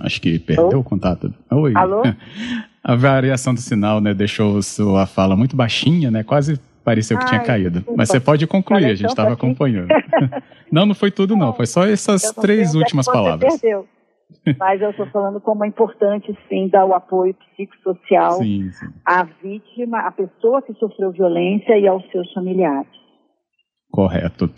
Acho 0.04 0.20
que 0.20 0.38
perdeu 0.38 0.66
Alô? 0.66 0.80
o 0.80 0.84
contato. 0.84 1.34
Oi. 1.50 1.74
Alô? 1.76 2.04
A 2.84 2.96
variação 2.96 3.54
do 3.54 3.62
sinal, 3.62 4.02
né, 4.02 4.14
deixou 4.14 4.62
sua 4.62 5.06
fala 5.06 5.38
muito 5.38 5.56
baixinha, 5.56 6.12
né, 6.12 6.22
quase 6.22 6.60
pareceu 6.84 7.18
que 7.18 7.24
Ai, 7.24 7.30
tinha 7.30 7.42
caído. 7.42 7.80
Desculpa. 7.80 7.98
Mas 7.98 8.10
você 8.10 8.20
pode 8.20 8.46
concluir, 8.46 8.84
a 8.84 8.94
gente 8.94 9.10
estava 9.10 9.32
acompanhando. 9.32 9.88
não, 10.70 10.86
não 10.86 10.94
foi 10.94 11.10
tudo 11.10 11.34
não, 11.38 11.54
foi 11.54 11.66
só 11.66 11.86
essas 11.86 12.34
três 12.34 12.76
últimas 12.76 13.06
palavras. 13.06 13.58
Perdeu. 13.62 13.88
Mas 14.60 14.82
eu 14.82 14.90
estou 14.90 15.06
falando 15.08 15.40
como 15.40 15.64
é 15.64 15.68
importante, 15.70 16.38
sim, 16.50 16.68
dar 16.68 16.86
o 16.86 16.94
apoio 16.94 17.34
psicossocial 17.36 18.34
sim, 18.40 18.70
sim. 18.72 18.88
à 19.06 19.24
vítima, 19.24 20.00
à 20.00 20.12
pessoa 20.12 20.62
que 20.62 20.74
sofreu 20.74 21.12
violência 21.12 21.78
e 21.78 21.88
aos 21.88 22.04
seus 22.12 22.30
familiares. 22.34 23.03
Correto. 23.94 24.50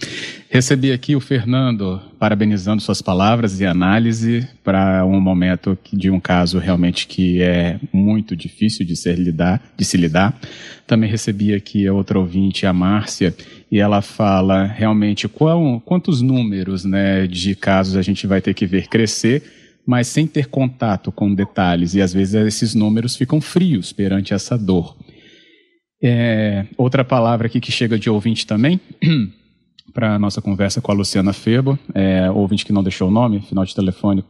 Recebi 0.49 0.93
aqui 0.93 1.13
o 1.13 1.19
Fernando 1.19 2.01
parabenizando 2.17 2.81
suas 2.81 3.01
palavras 3.01 3.59
e 3.59 3.65
análise 3.65 4.47
para 4.63 5.05
um 5.05 5.19
momento 5.19 5.77
de 5.91 6.09
um 6.09 6.21
caso 6.21 6.57
realmente 6.57 7.05
que 7.05 7.41
é 7.41 7.77
muito 7.91 8.33
difícil 8.33 8.85
de, 8.85 8.95
ser 8.95 9.19
lidar, 9.19 9.61
de 9.75 9.83
se 9.83 9.97
lidar. 9.97 10.39
Também 10.87 11.09
recebi 11.09 11.53
aqui 11.53 11.85
a 11.85 11.91
outra 11.91 12.17
ouvinte, 12.17 12.65
a 12.65 12.71
Márcia, 12.71 13.35
e 13.69 13.77
ela 13.77 14.01
fala 14.01 14.63
realmente 14.63 15.27
qual, 15.27 15.81
quantos 15.81 16.21
números 16.21 16.85
né, 16.85 17.27
de 17.27 17.55
casos 17.55 17.97
a 17.97 18.01
gente 18.01 18.25
vai 18.25 18.39
ter 18.39 18.53
que 18.53 18.65
ver 18.65 18.87
crescer 18.87 19.43
mas 19.85 20.07
sem 20.07 20.25
ter 20.25 20.47
contato 20.47 21.11
com 21.11 21.31
detalhes, 21.31 21.93
e 21.93 22.01
às 22.01 22.11
vezes 22.11 22.33
esses 22.33 22.73
números 22.73 23.15
ficam 23.15 23.39
frios 23.39 23.93
perante 23.93 24.33
essa 24.33 24.57
dor. 24.57 24.97
É, 26.07 26.67
outra 26.77 27.03
palavra 27.03 27.47
aqui 27.47 27.59
que 27.59 27.71
chega 27.71 27.97
de 27.97 28.11
ouvinte 28.11 28.45
também, 28.45 28.79
para 29.91 30.13
a 30.13 30.19
nossa 30.19 30.39
conversa 30.39 30.79
com 30.79 30.91
a 30.91 30.93
Luciana 30.93 31.33
Febo, 31.33 31.79
é, 31.95 32.29
ouvinte 32.29 32.63
que 32.63 32.71
não 32.71 32.83
deixou 32.83 33.07
o 33.07 33.11
nome, 33.11 33.41
final 33.41 33.65
de 33.65 33.73
telefone 33.73 34.23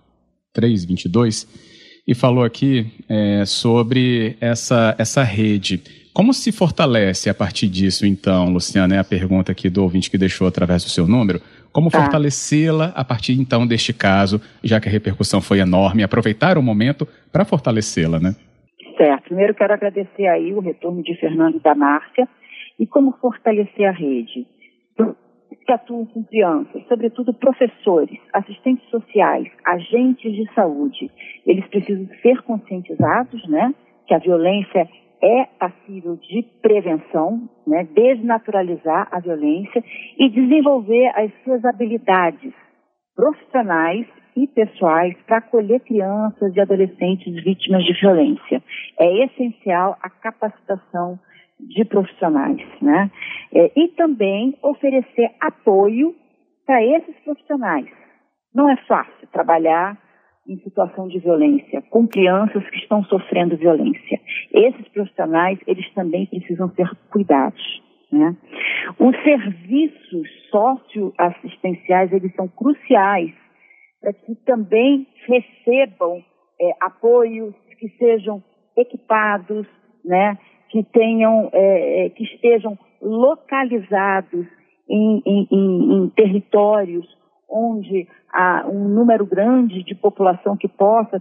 322, 0.54 1.46
e 2.08 2.16
falou 2.16 2.46
aqui 2.46 2.88
é, 3.10 3.44
sobre 3.46 4.38
essa, 4.40 4.96
essa 4.98 5.22
rede. 5.22 5.84
Como 6.14 6.34
se 6.34 6.50
fortalece 6.54 7.30
a 7.30 7.34
partir 7.34 7.68
disso, 7.68 8.06
então, 8.06 8.54
Luciana? 8.54 8.96
É 8.96 9.00
a 9.00 9.04
pergunta 9.04 9.52
aqui 9.52 9.70
do 9.70 9.84
ouvinte 9.84 10.10
que 10.10 10.18
deixou 10.18 10.48
através 10.48 10.82
do 10.82 10.90
seu 10.90 11.06
número. 11.06 11.42
Como 11.74 11.92
tá. 11.92 12.00
fortalecê-la 12.00 12.94
a 12.96 13.04
partir 13.04 13.34
então 13.34 13.68
deste 13.68 13.92
caso, 13.92 14.40
já 14.64 14.80
que 14.80 14.88
a 14.88 14.92
repercussão 14.92 15.42
foi 15.42 15.60
enorme, 15.60 16.04
aproveitar 16.04 16.58
o 16.58 16.64
momento 16.64 17.06
para 17.34 17.44
fortalecê-la, 17.44 18.18
né? 18.18 18.34
Certo. 18.98 19.24
Primeiro 19.26 19.54
quero 19.54 19.74
agradecer 19.74 20.28
aí 20.28 20.54
o 20.54 20.60
retorno 20.60 21.04
de 21.04 21.16
Fernando 21.16 21.58
e 21.58 21.60
da 21.60 21.76
Márcia 21.76 22.28
e 22.80 22.86
como 22.88 23.14
fortalecer 23.14 23.88
a 23.88 23.92
rede. 23.92 24.48
Que 25.66 25.72
atuam 25.72 26.06
com 26.06 26.24
crianças, 26.24 26.86
sobretudo 26.88 27.34
professores, 27.34 28.20
assistentes 28.32 28.88
sociais, 28.90 29.48
agentes 29.66 30.32
de 30.32 30.54
saúde. 30.54 31.10
Eles 31.46 31.66
precisam 31.68 32.08
ser 32.22 32.42
conscientizados, 32.44 33.48
né? 33.48 33.74
Que 34.08 34.14
a 34.14 34.20
violência 34.20 34.88
é 35.22 35.46
passível 35.58 36.18
de 36.18 36.44
prevenção, 36.62 37.50
né, 37.66 37.88
desnaturalizar 37.96 39.08
a 39.12 39.20
violência 39.20 39.84
e 40.20 40.30
desenvolver 40.30 41.08
as 41.16 41.32
suas 41.44 41.66
habilidades 41.66 42.54
profissionais 43.16 44.06
e 44.36 44.48
pessoais 44.48 45.16
para 45.26 45.38
acolher 45.38 45.80
crianças 45.82 46.56
e 46.56 46.60
adolescentes 46.60 47.34
vítimas 47.44 47.84
de 47.86 47.94
violência. 47.94 48.62
É 49.00 49.26
essencial 49.26 49.98
a 50.02 50.10
capacitação 50.10 51.18
de 51.60 51.86
profissionais, 51.86 52.62
né? 52.82 53.10
É, 53.54 53.72
e 53.76 53.88
também 53.90 54.58
oferecer 54.62 55.32
apoio 55.40 56.14
para 56.66 56.84
esses 56.84 57.16
profissionais. 57.24 57.88
Não 58.54 58.70
é 58.70 58.76
fácil 58.88 59.28
trabalhar 59.32 59.98
em 60.48 60.58
situação 60.60 61.08
de 61.08 61.20
violência, 61.20 61.82
com 61.90 62.08
crianças 62.08 62.64
que 62.70 62.78
estão 62.78 63.04
sofrendo 63.06 63.58
violência. 63.58 64.20
Esses 64.54 64.88
profissionais, 64.90 65.58
eles 65.66 65.92
também 65.94 66.26
precisam 66.28 66.70
ser 66.76 66.88
cuidados. 67.10 67.84
Né? 68.12 68.36
Os 69.00 69.16
serviços 69.24 70.28
socioassistenciais, 70.52 72.14
eles 72.14 72.34
são 72.36 72.48
cruciais 72.48 73.34
para 74.06 74.14
que 74.14 74.36
também 74.46 75.08
recebam 75.28 76.24
é, 76.62 76.72
apoios, 76.80 77.56
que 77.80 77.90
sejam 77.98 78.44
equipados, 78.78 79.66
né? 80.04 80.38
que 80.70 80.84
tenham, 80.84 81.50
é, 81.52 82.06
é 82.06 82.10
que 82.12 82.24
estejam 82.24 82.78
localizados 83.02 84.46
em, 84.88 85.24
em, 85.26 85.48
em, 85.52 86.10
territórios 86.10 87.06
onde 87.50 88.08
há 88.32 88.68
um 88.68 88.88
número 88.88 89.26
grande 89.26 89.84
de 89.84 89.96
população 89.96 90.56
que 90.56 90.68
possa 90.68 91.20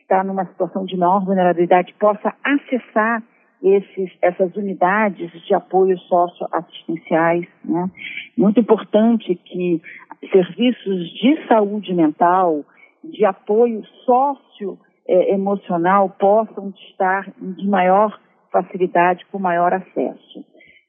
estar 0.00 0.24
numa 0.24 0.46
situação 0.46 0.86
de 0.86 0.96
maior 0.96 1.22
vulnerabilidade 1.22 1.94
possa 2.00 2.34
acessar 2.42 3.22
esses, 3.62 4.10
essas 4.22 4.56
unidades 4.56 5.30
de 5.46 5.54
apoio 5.54 5.98
socioassistenciais. 5.98 7.46
Né? 7.62 7.90
Muito 8.36 8.58
importante 8.58 9.34
que 9.34 9.82
serviços 10.30 11.08
de 11.14 11.46
saúde 11.48 11.94
mental, 11.94 12.62
de 13.02 13.24
apoio 13.24 13.82
socioemocional 14.04 16.10
possam 16.10 16.74
estar 16.90 17.32
de 17.40 17.66
maior 17.66 18.20
facilidade, 18.50 19.24
com 19.32 19.38
maior 19.38 19.72
acesso. 19.72 20.44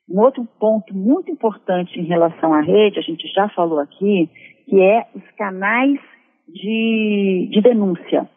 Um 0.09 0.19
outro 0.19 0.45
ponto 0.59 0.93
muito 0.93 1.31
importante 1.31 1.99
em 1.99 2.03
relação 2.03 2.53
à 2.53 2.61
rede, 2.61 2.99
a 2.99 3.01
gente 3.01 3.27
já 3.33 3.47
falou 3.49 3.79
aqui, 3.79 4.29
que 4.65 4.81
é 4.81 5.07
os 5.15 5.23
canais 5.37 5.99
de, 6.47 7.49
de 7.51 7.61
denúncia. 7.61 8.29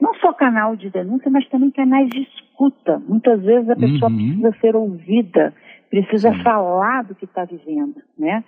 Não 0.00 0.14
só 0.14 0.32
canal 0.32 0.74
de 0.74 0.90
denúncia, 0.90 1.30
mas 1.30 1.48
também 1.48 1.70
canais 1.70 2.08
de 2.10 2.22
escuta. 2.22 3.00
Muitas 3.06 3.40
vezes 3.40 3.70
a 3.70 3.76
pessoa 3.76 4.10
uhum. 4.10 4.16
precisa 4.16 4.52
ser 4.60 4.76
ouvida, 4.76 5.54
precisa 5.88 6.32
Sim. 6.32 6.42
falar 6.42 7.04
do 7.04 7.14
que 7.14 7.24
está 7.24 7.44
vivendo, 7.44 8.02
né? 8.18 8.42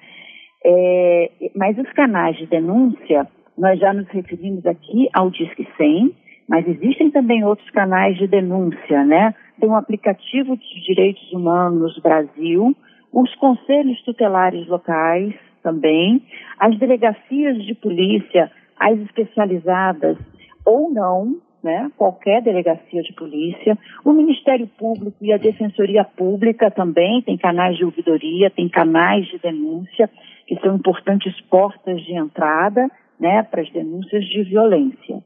É, 0.67 1.31
mas 1.55 1.77
os 1.79 1.91
canais 1.93 2.37
de 2.37 2.47
denúncia, 2.47 3.29
nós 3.57 3.79
já 3.79 3.93
nos 3.93 4.09
referimos 4.09 4.65
aqui 4.67 5.09
ao 5.13 5.31
Disque 5.31 5.69
100, 5.77 6.15
mas 6.49 6.67
existem 6.67 7.11
também 7.11 7.45
outros 7.45 7.69
canais 7.71 8.17
de 8.17 8.27
denúncia, 8.27 9.05
né? 9.05 9.35
Tem 9.61 9.69
um 9.69 9.77
aplicativo 9.77 10.57
de 10.57 10.85
direitos 10.85 11.33
humanos 11.33 11.99
Brasil, 11.99 12.75
os 13.13 13.35
conselhos 13.37 14.03
tutelares 14.03 14.67
locais 14.67 15.35
também, 15.63 16.23
as 16.59 16.77
delegacias 16.79 17.63
de 17.65 17.75
polícia, 17.75 18.51
as 18.79 18.99
especializadas 19.01 20.19
ou 20.65 20.91
não, 20.91 21.37
né, 21.63 21.91
qualquer 21.97 22.43
delegacia 22.43 23.03
de 23.03 23.13
polícia, 23.15 23.79
o 24.05 24.13
Ministério 24.13 24.67
Público 24.79 25.17
e 25.23 25.33
a 25.33 25.39
Defensoria 25.39 26.05
Pública 26.05 26.71
também 26.71 27.23
tem 27.23 27.39
canais 27.39 27.77
de 27.79 27.85
ouvidoria, 27.85 28.51
tem 28.51 28.69
canais 28.69 29.27
de 29.29 29.39
denúncia, 29.39 30.11
que 30.47 30.59
são 30.61 30.77
importantes 30.77 31.39
portas 31.43 32.01
de 32.03 32.15
entrada 32.15 32.91
né, 33.19 33.43
para 33.43 33.63
as 33.63 33.71
denúncias 33.71 34.25
de 34.25 34.43
violência. 34.45 35.23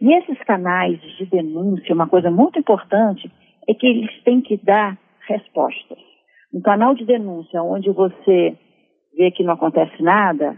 E 0.00 0.12
esses 0.14 0.38
canais 0.44 1.00
de 1.00 1.26
denúncia, 1.26 1.94
uma 1.94 2.08
coisa 2.08 2.30
muito 2.30 2.58
importante 2.58 3.30
é 3.68 3.74
que 3.74 3.86
eles 3.86 4.22
têm 4.22 4.40
que 4.40 4.56
dar 4.56 4.98
respostas. 5.26 5.98
Um 6.52 6.60
canal 6.60 6.94
de 6.94 7.04
denúncia 7.04 7.62
onde 7.62 7.90
você 7.90 8.56
vê 9.16 9.30
que 9.30 9.44
não 9.44 9.54
acontece 9.54 10.02
nada, 10.02 10.56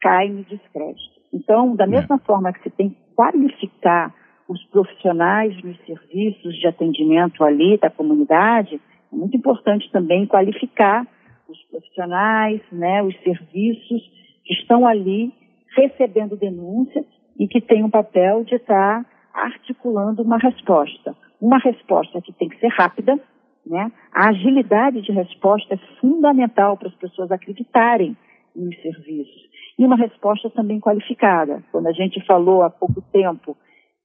cai 0.00 0.28
no 0.28 0.44
descrédito. 0.44 1.20
Então, 1.32 1.74
da 1.74 1.84
é. 1.84 1.88
mesma 1.88 2.16
é. 2.16 2.18
forma 2.26 2.52
que 2.52 2.62
você 2.62 2.70
tem 2.70 2.90
que 2.90 2.96
qualificar 3.14 4.14
os 4.48 4.62
profissionais 4.66 5.54
nos 5.62 5.78
serviços 5.86 6.54
de 6.56 6.66
atendimento 6.66 7.42
ali 7.44 7.78
da 7.78 7.90
comunidade, 7.90 8.80
é 9.12 9.16
muito 9.16 9.36
importante 9.36 9.90
também 9.90 10.26
qualificar 10.26 11.06
os 11.52 11.62
profissionais, 11.70 12.60
né, 12.72 13.02
os 13.02 13.16
serviços 13.22 14.02
que 14.44 14.54
estão 14.54 14.86
ali 14.86 15.32
recebendo 15.76 16.36
denúncia 16.36 17.04
e 17.38 17.46
que 17.46 17.60
têm 17.60 17.84
um 17.84 17.90
papel 17.90 18.44
de 18.44 18.56
estar 18.56 19.06
articulando 19.32 20.22
uma 20.22 20.38
resposta. 20.38 21.16
Uma 21.40 21.58
resposta 21.58 22.20
que 22.20 22.32
tem 22.32 22.48
que 22.48 22.58
ser 22.58 22.68
rápida, 22.68 23.18
né? 23.66 23.90
A 24.12 24.28
agilidade 24.28 25.00
de 25.02 25.12
resposta 25.12 25.74
é 25.74 25.78
fundamental 26.00 26.76
para 26.76 26.88
as 26.88 26.94
pessoas 26.94 27.30
acreditarem 27.30 28.16
nos 28.54 28.76
serviços. 28.82 29.42
E 29.78 29.84
uma 29.84 29.96
resposta 29.96 30.50
também 30.50 30.78
qualificada. 30.78 31.62
Quando 31.72 31.86
a 31.86 31.92
gente 31.92 32.24
falou 32.26 32.62
há 32.62 32.70
pouco 32.70 33.00
tempo 33.12 33.56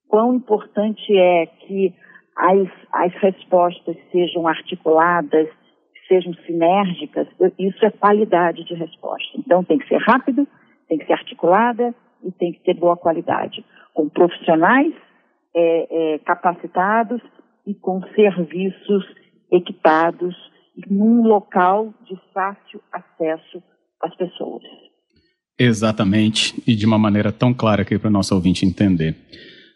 quão 0.07 0.35
importante 0.35 1.15
é 1.17 1.45
que 1.45 1.93
as, 2.35 2.67
as 2.93 3.13
respostas 3.15 3.97
sejam 4.11 4.47
articuladas, 4.47 5.49
sejam 6.07 6.33
sinérgicas, 6.45 7.27
isso 7.57 7.85
é 7.85 7.91
qualidade 7.91 8.63
de 8.63 8.73
resposta. 8.73 9.29
Então 9.37 9.63
tem 9.63 9.77
que 9.77 9.87
ser 9.87 9.97
rápido, 9.97 10.47
tem 10.87 10.97
que 10.97 11.05
ser 11.05 11.13
articulada 11.13 11.93
e 12.23 12.31
tem 12.31 12.53
que 12.53 12.59
ter 12.61 12.73
boa 12.73 12.97
qualidade, 12.97 13.63
com 13.93 14.09
profissionais 14.09 14.93
é, 15.55 16.15
é, 16.15 16.19
capacitados 16.19 17.21
e 17.65 17.73
com 17.73 18.01
serviços 18.15 19.05
equipados 19.51 20.35
num 20.89 21.23
local 21.23 21.93
de 22.05 22.15
fácil 22.33 22.81
acesso 22.91 23.61
às 24.01 24.15
pessoas. 24.15 24.63
Exatamente, 25.59 26.61
e 26.67 26.75
de 26.75 26.85
uma 26.85 26.99
maneira 26.99 27.31
tão 27.31 27.53
clara 27.53 27.81
aqui 27.81 27.97
para 27.97 28.09
o 28.09 28.13
nosso 28.13 28.35
ouvinte 28.35 28.65
entender. 28.65 29.15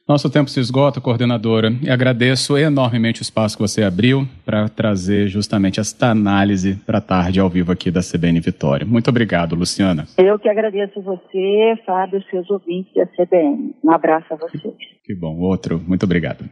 Nosso 0.08 0.30
tempo 0.30 0.50
se 0.50 0.60
esgota, 0.60 1.00
coordenadora, 1.00 1.72
e 1.82 1.90
agradeço 1.90 2.58
enormemente 2.58 3.22
o 3.22 3.24
espaço 3.24 3.56
que 3.56 3.62
você 3.62 3.84
abriu 3.84 4.28
para 4.46 4.68
trazer 4.68 5.28
justamente 5.28 5.80
esta 5.80 6.08
análise 6.08 6.76
para 6.86 6.98
a 6.98 7.02
tarde 7.02 7.40
ao 7.40 7.50
vivo 7.50 7.72
aqui 7.72 7.90
da 7.90 8.02
CBN 8.02 8.40
Vitória. 8.40 8.86
Muito 8.86 9.10
obrigado, 9.10 9.56
Luciana. 9.56 10.06
Eu 10.18 10.38
que 10.38 10.50
agradeço 10.50 11.02
você, 11.02 11.78
Fábio, 11.86 12.22
seus 12.30 12.50
ouvintes 12.50 12.92
e 12.96 13.02
a 13.02 13.08
CBN. 13.08 13.74
Um 13.84 13.92
abraço 13.92 14.34
a 14.34 14.36
vocês. 14.36 14.76
Que 15.04 15.16
bom, 15.16 15.38
outro. 15.40 15.82
Muito 15.88 16.04
obrigado. 16.04 16.44